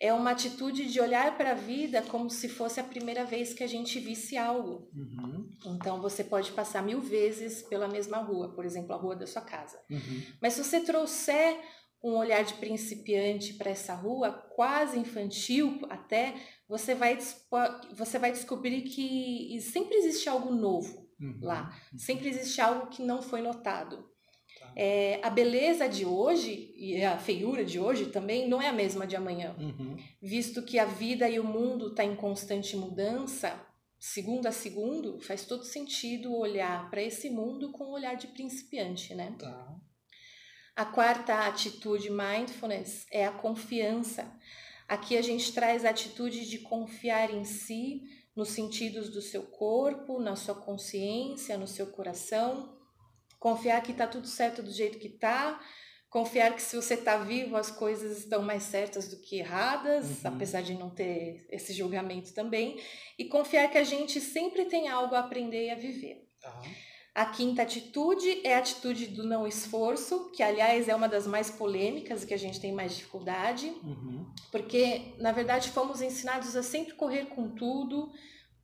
é 0.00 0.10
uma 0.10 0.30
atitude 0.30 0.90
de 0.90 0.98
olhar 0.98 1.36
para 1.36 1.50
a 1.50 1.54
vida 1.54 2.00
como 2.00 2.30
se 2.30 2.48
fosse 2.48 2.80
a 2.80 2.84
primeira 2.84 3.22
vez 3.22 3.52
que 3.52 3.62
a 3.62 3.66
gente 3.66 4.00
visse 4.00 4.38
algo. 4.38 4.90
Uhum. 4.94 5.50
Então 5.66 6.00
você 6.00 6.24
pode 6.24 6.50
passar 6.52 6.82
mil 6.82 7.02
vezes 7.02 7.60
pela 7.60 7.86
mesma 7.86 8.16
rua, 8.22 8.54
por 8.54 8.64
exemplo, 8.64 8.94
a 8.94 8.96
rua 8.96 9.14
da 9.14 9.26
sua 9.26 9.42
casa. 9.42 9.78
Uhum. 9.90 10.22
Mas 10.40 10.54
se 10.54 10.64
você 10.64 10.80
trouxer 10.80 11.60
um 12.02 12.12
olhar 12.12 12.42
de 12.42 12.54
principiante 12.54 13.52
para 13.52 13.70
essa 13.70 13.92
rua, 13.92 14.32
quase 14.54 14.98
infantil 14.98 15.78
até, 15.90 16.34
você 16.66 16.94
vai, 16.94 17.18
você 17.92 18.18
vai 18.18 18.32
descobrir 18.32 18.80
que 18.80 19.60
sempre 19.60 19.98
existe 19.98 20.26
algo 20.26 20.54
novo 20.54 21.06
uhum. 21.20 21.38
lá, 21.42 21.78
sempre 21.98 22.30
existe 22.30 22.62
algo 22.62 22.86
que 22.86 23.02
não 23.02 23.20
foi 23.20 23.42
notado. 23.42 24.15
É, 24.74 25.20
a 25.22 25.30
beleza 25.30 25.88
de 25.88 26.04
hoje 26.04 26.72
e 26.76 27.02
a 27.04 27.18
feiura 27.18 27.64
de 27.64 27.78
hoje 27.78 28.06
também 28.06 28.48
não 28.48 28.60
é 28.60 28.68
a 28.68 28.72
mesma 28.72 29.06
de 29.06 29.16
amanhã. 29.16 29.54
Uhum. 29.58 29.96
Visto 30.20 30.62
que 30.62 30.78
a 30.78 30.84
vida 30.84 31.28
e 31.28 31.38
o 31.38 31.44
mundo 31.44 31.88
está 31.88 32.04
em 32.04 32.16
constante 32.16 32.76
mudança, 32.76 33.58
segundo 33.98 34.46
a 34.46 34.52
segundo, 34.52 35.20
faz 35.20 35.44
todo 35.44 35.64
sentido 35.64 36.36
olhar 36.36 36.90
para 36.90 37.02
esse 37.02 37.30
mundo 37.30 37.70
com 37.72 37.84
um 37.84 37.92
olhar 37.92 38.16
de 38.16 38.28
principiante, 38.28 39.14
né? 39.14 39.34
Tá. 39.38 39.76
A 40.74 40.84
quarta 40.84 41.46
atitude 41.46 42.10
mindfulness 42.10 43.06
é 43.10 43.24
a 43.24 43.32
confiança. 43.32 44.30
Aqui 44.86 45.16
a 45.16 45.22
gente 45.22 45.52
traz 45.52 45.84
a 45.84 45.90
atitude 45.90 46.48
de 46.48 46.58
confiar 46.58 47.32
em 47.32 47.44
si, 47.44 48.02
nos 48.36 48.50
sentidos 48.50 49.08
do 49.08 49.22
seu 49.22 49.42
corpo, 49.44 50.20
na 50.20 50.36
sua 50.36 50.54
consciência, 50.54 51.56
no 51.56 51.66
seu 51.66 51.86
coração 51.86 52.75
Confiar 53.38 53.82
que 53.82 53.92
está 53.92 54.06
tudo 54.06 54.26
certo 54.26 54.62
do 54.62 54.70
jeito 54.70 54.98
que 54.98 55.08
está. 55.08 55.60
Confiar 56.08 56.54
que 56.54 56.62
se 56.62 56.76
você 56.76 56.94
está 56.94 57.18
vivo, 57.18 57.56
as 57.56 57.70
coisas 57.70 58.18
estão 58.18 58.42
mais 58.42 58.62
certas 58.62 59.08
do 59.08 59.18
que 59.18 59.38
erradas, 59.38 60.24
uhum. 60.24 60.34
apesar 60.34 60.62
de 60.62 60.72
não 60.74 60.88
ter 60.88 61.46
esse 61.50 61.72
julgamento 61.72 62.32
também. 62.32 62.80
E 63.18 63.24
confiar 63.26 63.70
que 63.70 63.78
a 63.78 63.84
gente 63.84 64.20
sempre 64.20 64.64
tem 64.66 64.88
algo 64.88 65.14
a 65.14 65.20
aprender 65.20 65.66
e 65.66 65.70
a 65.70 65.74
viver. 65.74 66.26
Uhum. 66.44 66.70
A 67.16 67.24
quinta 67.24 67.62
atitude 67.62 68.46
é 68.46 68.54
a 68.54 68.58
atitude 68.58 69.06
do 69.06 69.24
não 69.24 69.46
esforço, 69.46 70.30
que 70.32 70.42
aliás 70.42 70.86
é 70.86 70.94
uma 70.94 71.08
das 71.08 71.26
mais 71.26 71.50
polêmicas 71.50 72.22
e 72.22 72.26
que 72.26 72.34
a 72.34 72.38
gente 72.38 72.60
tem 72.60 72.74
mais 72.74 72.94
dificuldade, 72.94 73.68
uhum. 73.82 74.26
porque 74.52 75.14
na 75.18 75.32
verdade 75.32 75.70
fomos 75.70 76.02
ensinados 76.02 76.54
a 76.54 76.62
sempre 76.62 76.92
correr 76.92 77.24
com 77.28 77.48
tudo, 77.48 78.12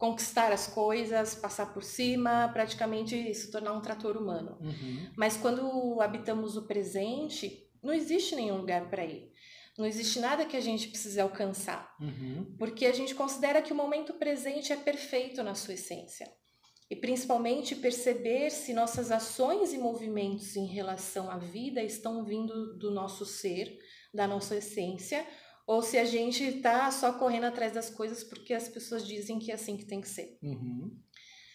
conquistar 0.02 0.50
as 0.50 0.66
coisas, 0.66 1.32
passar 1.32 1.73
por 1.73 1.85
cima, 1.85 2.50
praticamente 2.52 3.32
se 3.32 3.52
tornar 3.52 3.73
um 3.73 3.80
trator 3.80 4.16
humano. 4.16 4.59
Uhum. 4.61 5.09
Mas 5.16 5.37
quando 5.37 6.00
habitamos 6.00 6.56
o 6.56 6.66
presente, 6.66 7.71
não 7.80 7.94
existe 7.94 8.35
nenhum 8.35 8.56
lugar 8.56 8.90
para 8.90 9.04
ir. 9.04 9.30
Não 9.78 9.87
existe 9.87 10.18
nada 10.18 10.44
que 10.44 10.56
a 10.56 10.61
gente 10.61 10.88
precise 10.88 11.21
alcançar. 11.21 11.94
Uhum. 12.00 12.52
Porque 12.59 12.85
a 12.85 12.92
gente 12.92 13.14
considera 13.14 13.62
que 13.62 13.73
o 13.73 13.76
momento 13.76 14.14
presente 14.14 14.73
é 14.73 14.76
perfeito 14.76 15.40
na 15.40 15.54
sua 15.54 15.75
essência. 15.75 16.26
E 16.90 16.97
principalmente 16.97 17.76
perceber 17.76 18.50
se 18.50 18.75
nossas 18.75 19.12
ações 19.12 19.73
e 19.73 19.78
movimentos 19.78 20.56
em 20.56 20.66
relação 20.66 21.30
à 21.30 21.38
vida 21.38 21.80
estão 21.80 22.25
vindo 22.25 22.76
do 22.76 22.90
nosso 22.90 23.25
ser, 23.25 23.78
da 24.12 24.26
nossa 24.26 24.56
essência, 24.56 25.25
ou 25.66 25.83
se 25.83 25.97
a 25.97 26.04
gente 26.04 26.42
está 26.42 26.90
só 26.90 27.12
correndo 27.12 27.45
atrás 27.45 27.73
das 27.73 27.88
coisas 27.88 28.25
porque 28.25 28.52
as 28.52 28.69
pessoas 28.69 29.07
dizem 29.07 29.38
que 29.38 29.50
é 29.50 29.54
assim 29.54 29.76
que 29.76 29.85
tem 29.85 30.00
que 30.00 30.09
ser. 30.09 30.38
Uhum. 30.42 30.90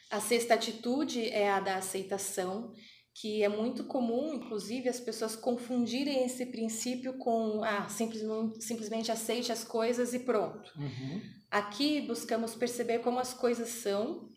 A 0.10 0.22
sexta 0.22 0.54
atitude 0.54 1.30
é 1.30 1.50
a 1.50 1.60
da 1.60 1.76
aceitação, 1.76 2.72
que 3.14 3.44
é 3.44 3.50
muito 3.50 3.84
comum, 3.86 4.34
inclusive, 4.36 4.88
as 4.88 5.00
pessoas 5.00 5.36
confundirem 5.36 6.24
esse 6.24 6.46
princípio 6.46 7.18
com 7.18 7.62
ah, 7.64 7.90
simplesmente, 7.90 8.64
simplesmente 8.64 9.12
aceite 9.12 9.52
as 9.52 9.64
coisas 9.64 10.14
e 10.14 10.20
pronto. 10.20 10.72
Uhum. 10.78 11.22
Aqui 11.52 12.02
buscamos 12.02 12.56
perceber 12.56 13.00
como 13.00 13.20
as 13.20 13.34
coisas 13.34 13.70
são 13.70 14.30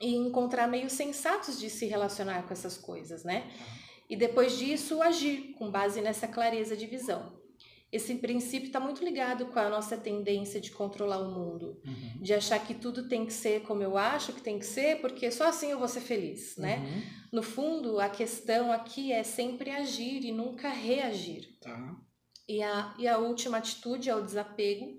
e 0.00 0.14
encontrar 0.16 0.66
meios 0.66 0.94
sensatos 0.94 1.60
de 1.60 1.70
se 1.70 1.86
relacionar 1.86 2.42
com 2.42 2.52
essas 2.52 2.76
coisas, 2.76 3.22
né? 3.22 3.48
E 4.10 4.16
depois 4.16 4.58
disso, 4.58 5.00
agir 5.00 5.54
com 5.54 5.70
base 5.70 6.00
nessa 6.00 6.26
clareza 6.26 6.76
de 6.76 6.86
visão 6.86 7.41
esse 7.92 8.14
princípio 8.14 8.68
está 8.68 8.80
muito 8.80 9.04
ligado 9.04 9.46
com 9.46 9.58
a 9.58 9.68
nossa 9.68 9.98
tendência 9.98 10.58
de 10.58 10.70
controlar 10.70 11.18
o 11.18 11.30
mundo, 11.30 11.78
uhum. 11.84 12.22
de 12.22 12.32
achar 12.32 12.58
que 12.58 12.72
tudo 12.72 13.06
tem 13.06 13.26
que 13.26 13.32
ser 13.34 13.60
como 13.64 13.82
eu 13.82 13.98
acho 13.98 14.32
que 14.32 14.40
tem 14.40 14.58
que 14.58 14.64
ser, 14.64 15.02
porque 15.02 15.30
só 15.30 15.48
assim 15.48 15.70
eu 15.70 15.78
vou 15.78 15.86
ser 15.86 16.00
feliz, 16.00 16.56
né? 16.56 16.78
Uhum. 16.78 17.02
No 17.32 17.42
fundo, 17.42 18.00
a 18.00 18.08
questão 18.08 18.72
aqui 18.72 19.12
é 19.12 19.22
sempre 19.22 19.70
agir 19.70 20.24
e 20.24 20.32
nunca 20.32 20.70
reagir. 20.70 21.58
Tá. 21.60 21.94
E, 22.48 22.62
a, 22.62 22.94
e 22.98 23.06
a 23.06 23.18
última 23.18 23.58
atitude 23.58 24.08
é 24.08 24.16
o 24.16 24.24
desapego, 24.24 24.96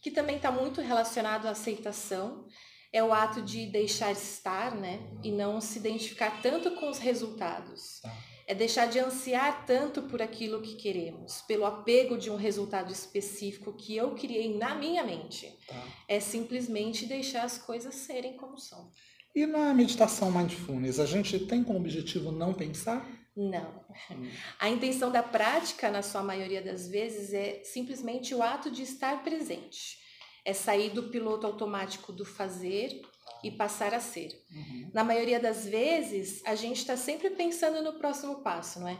que 0.00 0.12
também 0.12 0.36
está 0.36 0.52
muito 0.52 0.80
relacionado 0.80 1.46
à 1.46 1.50
aceitação, 1.50 2.46
é 2.92 3.02
o 3.02 3.12
ato 3.12 3.42
de 3.42 3.66
deixar 3.66 4.12
estar, 4.12 4.72
né? 4.72 5.00
E 5.24 5.32
não 5.32 5.60
se 5.60 5.80
identificar 5.80 6.40
tanto 6.40 6.70
com 6.76 6.88
os 6.88 6.98
resultados. 6.98 7.98
Tá 8.00 8.14
é 8.46 8.54
deixar 8.54 8.86
de 8.86 8.98
ansiar 8.98 9.66
tanto 9.66 10.02
por 10.02 10.22
aquilo 10.22 10.62
que 10.62 10.76
queremos, 10.76 11.42
pelo 11.42 11.64
apego 11.64 12.16
de 12.16 12.30
um 12.30 12.36
resultado 12.36 12.92
específico 12.92 13.72
que 13.72 13.96
eu 13.96 14.14
criei 14.14 14.56
na 14.56 14.74
minha 14.74 15.02
mente. 15.02 15.52
Tá. 15.66 15.82
É 16.06 16.20
simplesmente 16.20 17.06
deixar 17.06 17.42
as 17.42 17.58
coisas 17.58 17.94
serem 17.94 18.36
como 18.36 18.56
são. 18.56 18.92
E 19.34 19.44
na 19.44 19.74
meditação 19.74 20.30
mindfulness, 20.30 21.00
a 21.00 21.06
gente 21.06 21.40
tem 21.40 21.64
como 21.64 21.78
objetivo 21.80 22.30
não 22.30 22.54
pensar? 22.54 23.06
Não. 23.36 23.84
Hum. 24.10 24.30
A 24.58 24.70
intenção 24.70 25.10
da 25.10 25.22
prática, 25.22 25.90
na 25.90 26.00
sua 26.00 26.22
maioria 26.22 26.62
das 26.62 26.88
vezes, 26.88 27.34
é 27.34 27.62
simplesmente 27.64 28.34
o 28.34 28.42
ato 28.42 28.70
de 28.70 28.82
estar 28.82 29.22
presente. 29.22 29.98
É 30.44 30.54
sair 30.54 30.90
do 30.90 31.10
piloto 31.10 31.46
automático 31.46 32.12
do 32.12 32.24
fazer 32.24 33.02
e 33.42 33.50
passar 33.50 33.94
a 33.94 34.00
ser. 34.00 34.30
Uhum. 34.50 34.90
Na 34.92 35.04
maioria 35.04 35.38
das 35.38 35.66
vezes, 35.66 36.42
a 36.44 36.54
gente 36.54 36.78
está 36.78 36.96
sempre 36.96 37.30
pensando 37.30 37.82
no 37.82 37.98
próximo 37.98 38.42
passo, 38.42 38.80
não 38.80 38.88
é? 38.88 38.98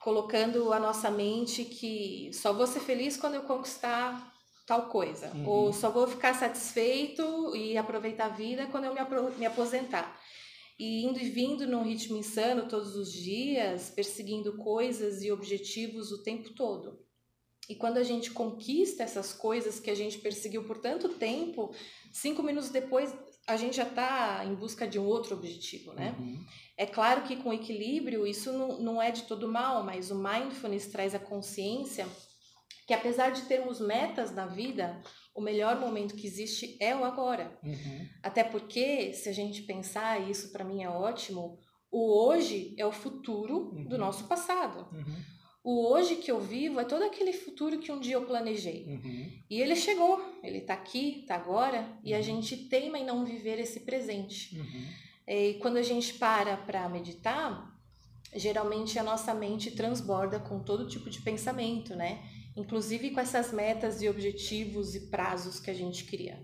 colocando 0.00 0.72
a 0.72 0.80
nossa 0.80 1.10
mente 1.10 1.64
que 1.64 2.30
só 2.32 2.52
vou 2.52 2.66
ser 2.66 2.80
feliz 2.80 3.16
quando 3.16 3.34
eu 3.34 3.42
conquistar 3.42 4.34
tal 4.66 4.88
coisa, 4.88 5.30
uhum. 5.34 5.48
ou 5.48 5.72
só 5.72 5.90
vou 5.90 6.06
ficar 6.06 6.34
satisfeito 6.34 7.54
e 7.54 7.76
aproveitar 7.76 8.26
a 8.26 8.28
vida 8.28 8.66
quando 8.66 8.84
eu 8.84 8.94
me, 8.94 9.00
me 9.36 9.46
aposentar. 9.46 10.18
E 10.78 11.04
indo 11.04 11.20
e 11.20 11.28
vindo 11.28 11.66
num 11.66 11.82
ritmo 11.82 12.16
insano 12.16 12.66
todos 12.66 12.96
os 12.96 13.12
dias, 13.12 13.90
perseguindo 13.90 14.56
coisas 14.56 15.22
e 15.22 15.30
objetivos 15.30 16.10
o 16.10 16.22
tempo 16.22 16.54
todo. 16.54 16.98
E 17.68 17.74
quando 17.74 17.98
a 17.98 18.02
gente 18.02 18.30
conquista 18.30 19.02
essas 19.02 19.32
coisas 19.32 19.78
que 19.78 19.90
a 19.90 19.94
gente 19.94 20.18
perseguiu 20.18 20.64
por 20.64 20.78
tanto 20.78 21.10
tempo, 21.10 21.74
cinco 22.10 22.42
minutos 22.42 22.70
depois 22.70 23.12
a 23.50 23.56
gente 23.56 23.76
já 23.76 23.84
está 23.84 24.44
em 24.44 24.54
busca 24.54 24.86
de 24.86 24.98
um 24.98 25.04
outro 25.04 25.34
objetivo, 25.34 25.92
né? 25.92 26.14
Uhum. 26.18 26.44
É 26.76 26.86
claro 26.86 27.22
que 27.22 27.36
com 27.36 27.52
equilíbrio 27.52 28.26
isso 28.26 28.52
não, 28.52 28.80
não 28.80 29.02
é 29.02 29.10
de 29.10 29.22
todo 29.22 29.48
mal, 29.48 29.84
mas 29.84 30.10
o 30.10 30.14
mindfulness 30.14 30.86
traz 30.86 31.14
a 31.14 31.18
consciência 31.18 32.06
que 32.90 32.94
apesar 32.94 33.30
de 33.30 33.42
termos 33.42 33.78
metas 33.78 34.34
na 34.34 34.46
vida, 34.46 35.00
o 35.32 35.40
melhor 35.40 35.78
momento 35.78 36.16
que 36.16 36.26
existe 36.26 36.76
é 36.80 36.92
o 36.92 37.04
agora. 37.04 37.56
Uhum. 37.62 38.08
Até 38.20 38.42
porque, 38.42 39.12
se 39.12 39.28
a 39.28 39.32
gente 39.32 39.62
pensar, 39.62 40.20
e 40.20 40.32
isso 40.32 40.50
para 40.50 40.64
mim 40.64 40.82
é 40.82 40.88
ótimo, 40.88 41.56
o 41.88 42.26
hoje 42.26 42.74
é 42.76 42.84
o 42.84 42.90
futuro 42.90 43.70
uhum. 43.72 43.84
do 43.84 43.96
nosso 43.96 44.24
passado. 44.24 44.88
Uhum. 44.92 45.22
O 45.62 45.86
hoje 45.86 46.16
que 46.16 46.30
eu 46.30 46.40
vivo 46.40 46.80
é 46.80 46.84
todo 46.84 47.04
aquele 47.04 47.32
futuro 47.32 47.78
que 47.78 47.92
um 47.92 48.00
dia 48.00 48.14
eu 48.14 48.24
planejei. 48.24 48.86
Uhum. 48.86 49.30
E 49.48 49.60
ele 49.60 49.76
chegou, 49.76 50.38
ele 50.42 50.58
está 50.58 50.72
aqui, 50.72 51.20
está 51.20 51.34
agora, 51.34 51.98
e 52.02 52.14
a 52.14 52.16
uhum. 52.16 52.22
gente 52.22 52.56
teima 52.56 52.98
em 52.98 53.04
não 53.04 53.24
viver 53.24 53.58
esse 53.58 53.80
presente. 53.80 54.58
Uhum. 54.58 54.86
E 55.26 55.54
quando 55.54 55.76
a 55.76 55.82
gente 55.82 56.14
para 56.14 56.56
para 56.56 56.88
meditar, 56.88 57.78
geralmente 58.34 58.98
a 58.98 59.02
nossa 59.02 59.34
mente 59.34 59.70
transborda 59.72 60.38
com 60.40 60.60
todo 60.60 60.88
tipo 60.88 61.10
de 61.10 61.20
pensamento, 61.20 61.94
né? 61.94 62.22
Inclusive 62.56 63.10
com 63.10 63.20
essas 63.20 63.52
metas 63.52 64.00
e 64.00 64.08
objetivos 64.08 64.94
e 64.94 65.10
prazos 65.10 65.60
que 65.60 65.70
a 65.70 65.74
gente 65.74 66.04
cria. 66.04 66.42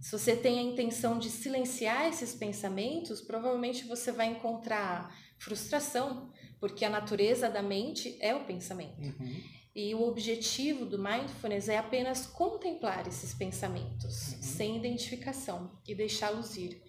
Se 0.00 0.12
você 0.12 0.36
tem 0.36 0.58
a 0.58 0.62
intenção 0.62 1.18
de 1.18 1.28
silenciar 1.28 2.06
esses 2.06 2.34
pensamentos, 2.34 3.20
provavelmente 3.20 3.84
você 3.86 4.12
vai 4.12 4.26
encontrar 4.26 5.12
frustração, 5.38 6.30
porque 6.60 6.84
a 6.84 6.90
natureza 6.90 7.48
da 7.48 7.62
mente 7.62 8.16
é 8.20 8.34
o 8.34 8.44
pensamento. 8.44 9.00
Uhum. 9.00 9.42
E 9.74 9.94
o 9.94 10.02
objetivo 10.02 10.84
do 10.84 10.98
mindfulness 10.98 11.68
é 11.68 11.78
apenas 11.78 12.26
contemplar 12.26 13.06
esses 13.06 13.32
pensamentos, 13.32 14.32
uhum. 14.32 14.42
sem 14.42 14.76
identificação, 14.76 15.70
e 15.86 15.94
deixá-los 15.94 16.56
ir. 16.56 16.82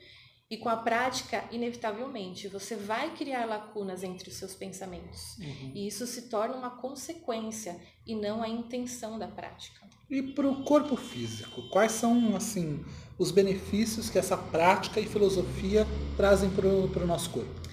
E 0.49 0.57
com 0.57 0.67
a 0.67 0.77
prática, 0.77 1.47
inevitavelmente, 1.51 2.47
você 2.47 2.75
vai 2.75 3.13
criar 3.15 3.45
lacunas 3.45 4.03
entre 4.03 4.29
os 4.29 4.35
seus 4.35 4.55
pensamentos. 4.55 5.37
Uhum. 5.37 5.71
E 5.75 5.85
isso 5.85 6.07
se 6.07 6.23
torna 6.23 6.55
uma 6.55 6.71
consequência 6.71 7.79
e 8.07 8.15
não 8.15 8.41
a 8.41 8.49
intenção 8.49 9.19
da 9.19 9.27
prática. 9.27 9.87
E 10.09 10.23
para 10.23 10.49
o 10.49 10.63
corpo 10.63 10.95
físico, 10.95 11.69
quais 11.69 11.91
são 11.91 12.35
assim 12.35 12.83
os 13.19 13.29
benefícios 13.29 14.09
que 14.09 14.17
essa 14.17 14.35
prática 14.35 14.99
e 14.99 15.05
filosofia 15.05 15.85
trazem 16.17 16.49
para 16.49 16.65
o 16.67 17.05
nosso 17.05 17.29
corpo? 17.29 17.68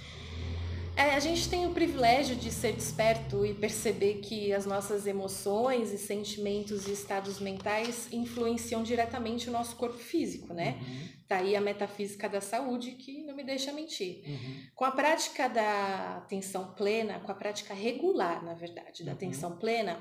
É, 0.96 1.14
a 1.14 1.20
gente 1.20 1.48
tem 1.50 1.66
o 1.66 1.72
privilégio 1.72 2.34
de 2.34 2.50
ser 2.50 2.72
desperto 2.72 3.44
e 3.44 3.52
perceber 3.52 4.14
que 4.14 4.50
as 4.50 4.64
nossas 4.64 5.06
emoções 5.06 5.92
e 5.92 5.98
sentimentos 5.98 6.88
e 6.88 6.92
estados 6.92 7.38
mentais 7.38 8.08
influenciam 8.10 8.82
diretamente 8.82 9.50
o 9.50 9.52
nosso 9.52 9.76
corpo 9.76 9.98
físico, 9.98 10.54
né? 10.54 10.78
Uhum. 10.80 11.08
Tá 11.28 11.36
aí 11.36 11.54
a 11.54 11.60
metafísica 11.60 12.30
da 12.30 12.40
saúde 12.40 12.92
que 12.92 13.22
não 13.24 13.36
me 13.36 13.44
deixa 13.44 13.72
mentir. 13.72 14.22
Uhum. 14.26 14.62
Com 14.74 14.84
a 14.86 14.90
prática 14.90 15.48
da 15.48 16.16
atenção 16.16 16.72
plena, 16.72 17.20
com 17.20 17.30
a 17.30 17.34
prática 17.34 17.74
regular, 17.74 18.42
na 18.42 18.54
verdade, 18.54 19.04
da 19.04 19.10
uhum. 19.10 19.16
atenção 19.16 19.56
plena, 19.58 20.00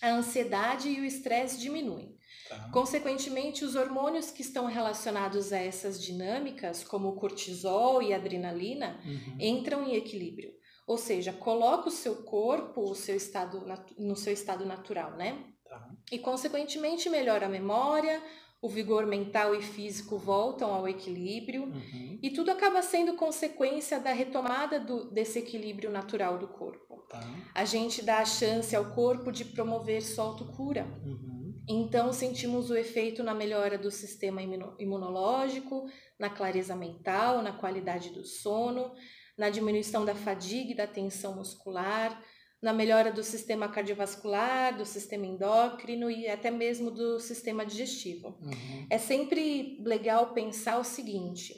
a 0.00 0.10
ansiedade 0.10 0.88
e 0.88 1.00
o 1.00 1.04
estresse 1.04 1.58
diminuem. 1.58 2.16
Tá. 2.48 2.68
Consequentemente, 2.72 3.64
os 3.64 3.76
hormônios 3.76 4.30
que 4.30 4.42
estão 4.42 4.66
relacionados 4.66 5.52
a 5.52 5.58
essas 5.58 6.02
dinâmicas, 6.02 6.82
como 6.82 7.08
o 7.08 7.16
cortisol 7.16 8.02
e 8.02 8.12
a 8.12 8.16
adrenalina, 8.16 9.00
uhum. 9.04 9.36
entram 9.38 9.86
em 9.86 9.94
equilíbrio. 9.94 10.52
Ou 10.86 10.98
seja, 10.98 11.32
coloca 11.32 11.88
o 11.88 11.92
seu 11.92 12.24
corpo 12.24 12.80
o 12.80 12.94
seu 12.96 13.14
estado, 13.14 13.64
no 13.96 14.16
seu 14.16 14.32
estado 14.32 14.66
natural, 14.66 15.12
né? 15.12 15.44
Tá. 15.64 15.88
E, 16.10 16.18
consequentemente, 16.18 17.08
melhora 17.08 17.46
a 17.46 17.48
memória, 17.48 18.20
o 18.62 18.68
vigor 18.68 19.06
mental 19.06 19.54
e 19.54 19.62
físico 19.62 20.18
voltam 20.18 20.72
ao 20.72 20.86
equilíbrio 20.86 21.64
uhum. 21.64 22.18
e 22.22 22.30
tudo 22.30 22.50
acaba 22.50 22.82
sendo 22.82 23.14
consequência 23.14 23.98
da 23.98 24.12
retomada 24.12 24.78
do, 24.78 25.10
desse 25.10 25.38
equilíbrio 25.38 25.90
natural 25.90 26.38
do 26.38 26.46
corpo. 26.48 27.06
Tá. 27.08 27.20
A 27.54 27.64
gente 27.64 28.02
dá 28.02 28.18
a 28.18 28.24
chance 28.24 28.76
ao 28.76 28.94
corpo 28.94 29.32
de 29.32 29.44
promover 29.44 30.02
sua 30.02 30.24
autocura. 30.24 30.86
Uhum. 31.04 31.40
Então, 31.68 32.12
sentimos 32.12 32.68
o 32.68 32.76
efeito 32.76 33.22
na 33.22 33.32
melhora 33.32 33.78
do 33.78 33.90
sistema 33.90 34.42
imunológico, 34.42 35.86
na 36.18 36.28
clareza 36.28 36.76
mental, 36.76 37.42
na 37.42 37.52
qualidade 37.52 38.10
do 38.10 38.24
sono, 38.24 38.92
na 39.38 39.48
diminuição 39.48 40.04
da 40.04 40.14
fadiga 40.14 40.72
e 40.72 40.76
da 40.76 40.86
tensão 40.86 41.36
muscular, 41.36 42.20
na 42.62 42.72
melhora 42.72 43.10
do 43.10 43.22
sistema 43.22 43.68
cardiovascular, 43.68 44.76
do 44.76 44.84
sistema 44.84 45.26
endócrino 45.26 46.10
e 46.10 46.28
até 46.28 46.50
mesmo 46.50 46.90
do 46.90 47.18
sistema 47.18 47.64
digestivo. 47.64 48.38
Uhum. 48.42 48.86
É 48.90 48.98
sempre 48.98 49.82
legal 49.82 50.34
pensar 50.34 50.78
o 50.78 50.84
seguinte: 50.84 51.54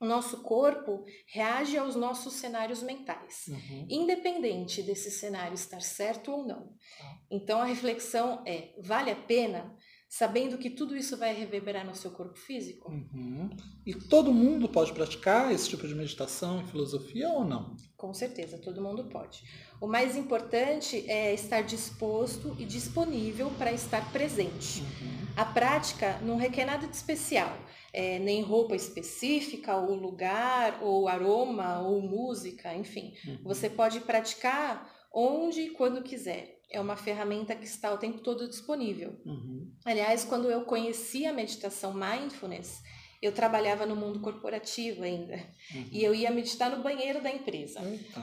o 0.00 0.06
nosso 0.06 0.42
corpo 0.42 1.04
reage 1.26 1.76
aos 1.76 1.94
nossos 1.94 2.34
cenários 2.34 2.82
mentais, 2.82 3.44
uhum. 3.46 3.86
independente 3.88 4.82
desse 4.82 5.10
cenário 5.10 5.54
estar 5.54 5.80
certo 5.80 6.32
ou 6.32 6.46
não. 6.46 6.74
Tá. 6.98 7.18
Então 7.30 7.60
a 7.60 7.64
reflexão 7.64 8.42
é: 8.46 8.74
vale 8.82 9.10
a 9.10 9.16
pena? 9.16 9.76
Sabendo 10.08 10.58
que 10.58 10.68
tudo 10.68 10.94
isso 10.94 11.16
vai 11.16 11.32
reverberar 11.32 11.86
no 11.86 11.94
seu 11.94 12.10
corpo 12.10 12.38
físico? 12.38 12.92
Uhum. 12.92 13.48
E 13.86 13.94
todo 13.94 14.30
mundo 14.30 14.68
pode 14.68 14.92
praticar 14.92 15.50
esse 15.50 15.70
tipo 15.70 15.88
de 15.88 15.94
meditação 15.94 16.60
e 16.60 16.66
filosofia 16.66 17.30
ou 17.30 17.46
não? 17.46 17.74
Com 17.96 18.12
certeza, 18.12 18.58
todo 18.58 18.82
mundo 18.82 19.08
pode. 19.08 19.42
O 19.82 19.86
mais 19.86 20.16
importante 20.16 21.04
é 21.10 21.34
estar 21.34 21.60
disposto 21.62 22.56
e 22.58 22.64
disponível 22.64 23.50
para 23.58 23.72
estar 23.72 24.10
presente. 24.12 24.80
Uhum. 24.80 25.26
A 25.36 25.44
prática 25.44 26.18
não 26.22 26.36
requer 26.36 26.64
nada 26.64 26.86
de 26.86 26.96
especial 26.96 27.52
é, 27.92 28.18
nem 28.18 28.42
roupa 28.42 28.74
específica, 28.74 29.76
ou 29.76 29.94
lugar, 29.94 30.78
ou 30.82 31.08
aroma, 31.08 31.80
ou 31.80 32.00
música, 32.00 32.74
enfim. 32.74 33.12
Uhum. 33.26 33.38
Você 33.44 33.68
pode 33.68 34.00
praticar 34.00 34.90
onde 35.12 35.62
e 35.62 35.70
quando 35.70 36.02
quiser. 36.02 36.60
É 36.70 36.80
uma 36.80 36.96
ferramenta 36.96 37.54
que 37.54 37.66
está 37.66 37.92
o 37.92 37.98
tempo 37.98 38.20
todo 38.20 38.48
disponível. 38.48 39.14
Uhum. 39.26 39.70
Aliás, 39.84 40.24
quando 40.24 40.50
eu 40.50 40.62
conheci 40.62 41.26
a 41.26 41.32
meditação 41.32 41.92
mindfulness, 41.92 42.82
eu 43.22 43.30
trabalhava 43.30 43.86
no 43.86 43.94
mundo 43.94 44.18
corporativo 44.18 45.04
ainda. 45.04 45.36
Uhum. 45.72 45.86
E 45.92 46.02
eu 46.02 46.12
ia 46.12 46.28
meditar 46.28 46.68
no 46.68 46.82
banheiro 46.82 47.22
da 47.22 47.30
empresa. 47.30 47.80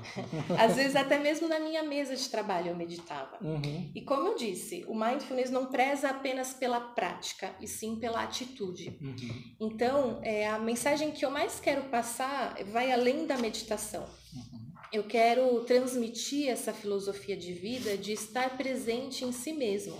Às 0.59 0.75
vezes, 0.75 0.93
até 0.93 1.17
mesmo 1.17 1.47
na 1.47 1.57
minha 1.57 1.81
mesa 1.83 2.17
de 2.17 2.27
trabalho, 2.27 2.67
eu 2.67 2.75
meditava. 2.75 3.37
Uhum. 3.41 3.89
E 3.95 4.01
como 4.01 4.27
eu 4.27 4.35
disse, 4.35 4.83
o 4.89 4.93
mindfulness 4.93 5.49
não 5.49 5.67
preza 5.67 6.09
apenas 6.09 6.53
pela 6.53 6.81
prática, 6.81 7.55
e 7.61 7.67
sim 7.67 7.95
pela 7.95 8.21
atitude. 8.21 8.97
Uhum. 9.01 9.43
Então, 9.61 10.19
é, 10.21 10.45
a 10.45 10.59
mensagem 10.59 11.11
que 11.11 11.25
eu 11.25 11.31
mais 11.31 11.61
quero 11.61 11.83
passar 11.83 12.61
vai 12.65 12.91
além 12.91 13.25
da 13.25 13.37
meditação. 13.37 14.03
Uhum. 14.03 14.69
Eu 14.91 15.03
quero 15.03 15.63
transmitir 15.63 16.49
essa 16.49 16.73
filosofia 16.73 17.37
de 17.37 17.53
vida 17.53 17.95
de 17.95 18.11
estar 18.11 18.57
presente 18.57 19.23
em 19.23 19.31
si 19.31 19.53
mesmo 19.53 19.97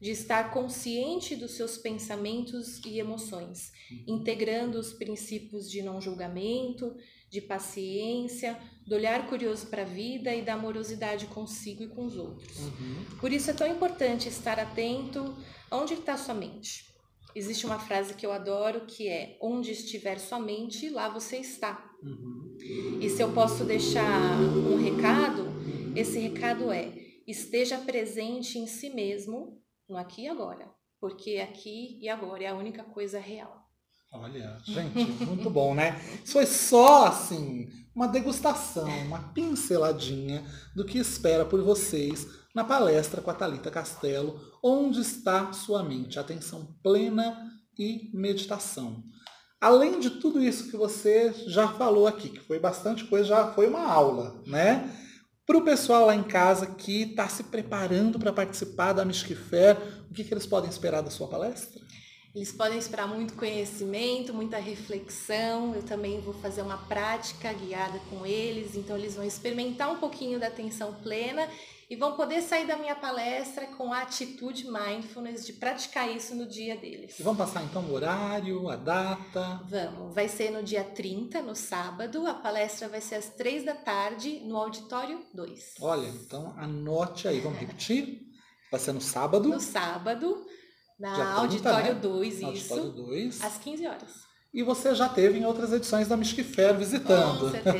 de 0.00 0.10
estar 0.10 0.50
consciente 0.50 1.34
dos 1.34 1.52
seus 1.52 1.78
pensamentos 1.78 2.80
e 2.84 2.98
emoções, 2.98 3.72
uhum. 3.90 4.18
integrando 4.18 4.78
os 4.78 4.92
princípios 4.92 5.70
de 5.70 5.82
não 5.82 6.00
julgamento, 6.00 6.94
de 7.30 7.40
paciência, 7.40 8.58
do 8.86 8.94
olhar 8.94 9.26
curioso 9.26 9.66
para 9.66 9.82
a 9.82 9.86
vida 9.86 10.34
e 10.34 10.42
da 10.42 10.54
amorosidade 10.54 11.26
consigo 11.26 11.82
e 11.82 11.88
com 11.88 12.06
os 12.06 12.16
outros. 12.16 12.58
Uhum. 12.58 13.04
Por 13.20 13.32
isso 13.32 13.50
é 13.50 13.54
tão 13.54 13.66
importante 13.66 14.28
estar 14.28 14.60
atento 14.60 15.36
aonde 15.70 15.94
está 15.94 16.16
sua 16.16 16.34
mente. 16.34 16.94
Existe 17.34 17.66
uma 17.66 17.78
frase 17.78 18.14
que 18.14 18.24
eu 18.24 18.32
adoro 18.32 18.86
que 18.86 19.08
é: 19.08 19.36
onde 19.42 19.72
estiver 19.72 20.18
sua 20.18 20.38
mente, 20.38 20.88
lá 20.88 21.08
você 21.08 21.38
está. 21.38 21.90
Uhum. 22.02 22.56
E 23.00 23.10
se 23.10 23.22
eu 23.22 23.32
posso 23.32 23.64
deixar 23.64 24.40
um 24.40 24.76
recado, 24.76 25.46
esse 25.94 26.18
recado 26.18 26.70
é: 26.70 26.92
esteja 27.26 27.78
presente 27.78 28.58
em 28.58 28.66
si 28.66 28.88
mesmo 28.90 29.60
no 29.88 29.96
aqui 29.96 30.22
e 30.22 30.28
agora, 30.28 30.68
porque 31.00 31.38
aqui 31.38 31.98
e 32.00 32.08
agora 32.08 32.44
é 32.44 32.48
a 32.48 32.54
única 32.54 32.82
coisa 32.82 33.18
real. 33.18 33.64
Olha, 34.12 34.58
gente, 34.64 35.04
muito 35.24 35.50
bom, 35.50 35.74
né? 35.74 36.00
Isso 36.24 36.32
foi 36.32 36.46
só 36.46 37.06
assim 37.06 37.68
uma 37.94 38.06
degustação, 38.06 38.88
uma 39.06 39.32
pinceladinha 39.32 40.44
do 40.74 40.84
que 40.84 40.98
espera 40.98 41.44
por 41.44 41.62
vocês 41.62 42.26
na 42.54 42.64
palestra 42.64 43.20
com 43.20 43.30
a 43.30 43.34
Talita 43.34 43.70
Castelo, 43.70 44.40
onde 44.62 45.00
está 45.00 45.52
sua 45.52 45.82
mente, 45.82 46.18
atenção 46.18 46.74
plena 46.82 47.50
e 47.78 48.10
meditação. 48.14 49.02
Além 49.60 49.98
de 49.98 50.10
tudo 50.10 50.42
isso 50.42 50.70
que 50.70 50.76
você 50.76 51.32
já 51.46 51.68
falou 51.68 52.06
aqui, 52.06 52.28
que 52.28 52.40
foi 52.40 52.58
bastante 52.58 53.04
coisa, 53.04 53.28
já 53.28 53.52
foi 53.52 53.66
uma 53.66 53.86
aula, 53.86 54.42
né? 54.46 54.90
Para 55.46 55.58
o 55.58 55.62
pessoal 55.62 56.06
lá 56.06 56.14
em 56.16 56.24
casa 56.24 56.66
que 56.66 57.02
está 57.02 57.28
se 57.28 57.44
preparando 57.44 58.18
para 58.18 58.32
participar 58.32 58.92
da 58.92 59.06
Fair, 59.12 59.76
o 60.10 60.12
que, 60.12 60.24
que 60.24 60.34
eles 60.34 60.44
podem 60.44 60.68
esperar 60.68 61.02
da 61.02 61.10
sua 61.10 61.28
palestra? 61.28 61.80
Eles 62.34 62.50
podem 62.50 62.76
esperar 62.76 63.06
muito 63.06 63.34
conhecimento, 63.34 64.34
muita 64.34 64.58
reflexão. 64.58 65.72
Eu 65.72 65.84
também 65.84 66.20
vou 66.20 66.34
fazer 66.34 66.62
uma 66.62 66.76
prática 66.76 67.52
guiada 67.52 68.00
com 68.10 68.26
eles, 68.26 68.74
então 68.74 68.96
eles 68.96 69.14
vão 69.14 69.24
experimentar 69.24 69.88
um 69.88 69.98
pouquinho 69.98 70.40
da 70.40 70.48
atenção 70.48 70.92
plena 70.94 71.48
e 71.88 71.94
vão 71.94 72.16
poder 72.16 72.42
sair 72.42 72.66
da 72.66 72.76
minha 72.76 72.96
palestra 72.96 73.66
com 73.66 73.92
a 73.92 74.02
atitude 74.02 74.66
mindfulness 74.68 75.46
de 75.46 75.52
praticar 75.52 76.10
isso 76.14 76.34
no 76.34 76.46
dia 76.46 76.76
deles. 76.76 77.18
E 77.18 77.22
vamos 77.22 77.38
passar 77.38 77.62
então 77.62 77.82
o 77.84 77.92
horário, 77.92 78.68
a 78.68 78.76
data? 78.76 79.60
Vamos. 79.68 80.14
Vai 80.14 80.28
ser 80.28 80.50
no 80.50 80.62
dia 80.62 80.82
30, 80.82 81.42
no 81.42 81.54
sábado. 81.54 82.26
A 82.26 82.34
palestra 82.34 82.88
vai 82.88 83.00
ser 83.00 83.16
às 83.16 83.28
3 83.30 83.64
da 83.64 83.74
tarde 83.74 84.40
no 84.40 84.56
auditório 84.56 85.24
2. 85.32 85.74
Olha, 85.80 86.08
então 86.08 86.54
anote 86.58 87.28
aí, 87.28 87.40
vamos 87.40 87.58
repetir? 87.58 88.20
Vai 88.70 88.80
ser 88.80 88.92
no 88.92 89.00
sábado? 89.00 89.48
No 89.48 89.60
sábado, 89.60 90.44
na 90.98 91.14
30, 91.14 91.30
auditório 91.32 91.94
né? 91.94 92.00
2, 92.00 92.34
isso. 92.34 92.46
Auditório 92.46 92.90
2. 92.90 93.44
Às 93.44 93.58
15 93.58 93.86
horas 93.86 94.26
e 94.56 94.62
você 94.62 94.94
já 94.94 95.06
teve 95.06 95.38
em 95.38 95.44
outras 95.44 95.70
edições 95.70 96.08
da 96.08 96.16
Fair 96.16 96.74
visitando. 96.74 97.40
Com 97.40 97.50
certeza. 97.50 97.76